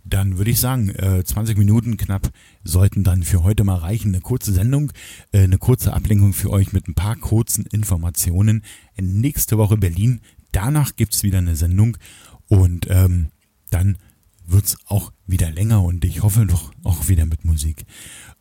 dann 0.04 0.38
würde 0.38 0.50
ich 0.50 0.60
sagen, 0.60 0.90
äh, 0.90 1.22
20 1.24 1.56
Minuten 1.58 1.96
knapp 1.96 2.30
sollten 2.64 3.04
dann 3.04 3.22
für 3.22 3.42
heute 3.42 3.64
mal 3.64 3.76
reichen. 3.76 4.08
Eine 4.08 4.20
kurze 4.20 4.52
Sendung, 4.52 4.92
äh, 5.32 5.42
eine 5.42 5.58
kurze 5.58 5.92
Ablenkung 5.92 6.32
für 6.32 6.50
euch 6.50 6.72
mit 6.72 6.88
ein 6.88 6.94
paar 6.94 7.16
kurzen 7.16 7.66
Informationen. 7.66 8.62
Nächste 9.00 9.58
Woche 9.58 9.76
Berlin. 9.76 10.20
Danach 10.50 10.96
gibt's 10.96 11.22
wieder 11.22 11.38
eine 11.38 11.56
Sendung 11.56 11.96
und 12.48 12.86
ähm, 12.90 13.28
dann 13.70 13.96
wird's 14.44 14.76
auch 14.86 15.12
wieder 15.26 15.50
länger 15.50 15.82
und 15.82 16.04
ich 16.04 16.22
hoffe 16.22 16.46
doch 16.46 16.72
auch 16.82 17.08
wieder 17.08 17.26
mit 17.26 17.44
Musik. 17.44 17.84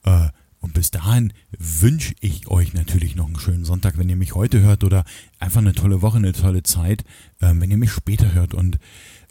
Äh, 0.03 0.29
und 0.59 0.73
bis 0.73 0.91
dahin 0.91 1.33
wünsche 1.57 2.13
ich 2.19 2.47
euch 2.47 2.73
natürlich 2.73 3.15
noch 3.15 3.25
einen 3.25 3.39
schönen 3.39 3.65
Sonntag, 3.65 3.97
wenn 3.97 4.09
ihr 4.09 4.15
mich 4.15 4.35
heute 4.35 4.61
hört 4.61 4.83
oder 4.83 5.03
einfach 5.39 5.59
eine 5.59 5.73
tolle 5.73 6.01
Woche, 6.01 6.17
eine 6.17 6.33
tolle 6.33 6.63
Zeit, 6.63 7.03
äh, 7.39 7.53
wenn 7.55 7.71
ihr 7.71 7.77
mich 7.77 7.91
später 7.91 8.33
hört 8.33 8.53
und 8.53 8.77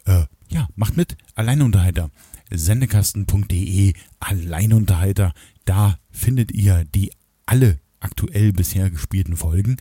äh, 0.05 0.25
ja, 0.51 0.67
macht 0.75 0.97
mit. 0.97 1.15
Alleinunterhalter. 1.35 2.09
Sendekasten.de 2.51 3.93
Alleinunterhalter. 4.19 5.33
Da 5.65 5.97
findet 6.11 6.51
ihr 6.51 6.85
die 6.85 7.11
alle 7.45 7.79
aktuell 7.99 8.51
bisher 8.51 8.89
gespielten 8.89 9.37
Folgen. 9.37 9.77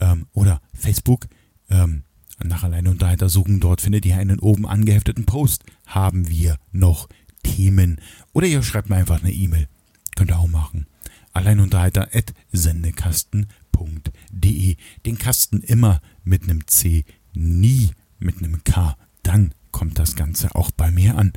Ähm, 0.00 0.26
oder 0.32 0.62
Facebook. 0.74 1.28
Ähm, 1.70 2.04
nach 2.42 2.64
Alleinunterhalter 2.64 3.28
suchen. 3.28 3.60
Dort 3.60 3.80
findet 3.80 4.04
ihr 4.06 4.16
einen 4.16 4.40
oben 4.40 4.66
angehefteten 4.66 5.24
Post. 5.24 5.64
Haben 5.86 6.28
wir 6.28 6.58
noch 6.72 7.08
Themen? 7.42 8.00
Oder 8.32 8.46
ihr 8.46 8.62
schreibt 8.62 8.90
mir 8.90 8.96
einfach 8.96 9.22
eine 9.22 9.32
E-Mail. 9.32 9.68
Könnt 10.16 10.30
ihr 10.30 10.38
auch 10.38 10.48
machen. 10.48 10.86
Alleinunterhalter 11.32 12.08
at 12.12 12.34
sendekasten.de. 12.52 14.76
Den 15.06 15.18
Kasten 15.18 15.60
immer 15.60 16.00
mit 16.24 16.42
einem 16.44 16.66
C, 16.66 17.04
nie 17.34 17.90
mit 18.18 18.38
einem 18.38 18.64
K. 18.64 18.96
Dann 19.22 19.52
kommt 19.78 20.00
das 20.00 20.16
Ganze 20.16 20.56
auch 20.56 20.72
bei 20.72 20.90
mir 20.90 21.16
an. 21.16 21.32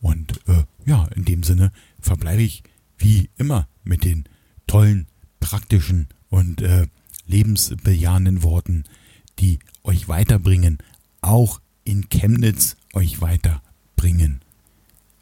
Und 0.00 0.40
äh, 0.48 0.64
ja, 0.84 1.06
in 1.14 1.24
dem 1.24 1.44
Sinne 1.44 1.70
verbleibe 2.00 2.42
ich 2.42 2.64
wie 2.98 3.30
immer 3.36 3.68
mit 3.84 4.02
den 4.02 4.24
tollen, 4.66 5.06
praktischen 5.38 6.08
und 6.28 6.60
äh, 6.60 6.88
lebensbejahenden 7.28 8.42
Worten, 8.42 8.82
die 9.38 9.60
euch 9.84 10.08
weiterbringen, 10.08 10.78
auch 11.20 11.60
in 11.84 12.08
Chemnitz 12.08 12.76
euch 12.94 13.20
weiterbringen. 13.20 14.40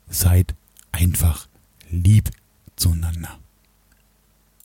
Seid 0.08 0.54
einfach 0.92 1.48
lieb 1.90 2.30
zueinander. 2.76 3.38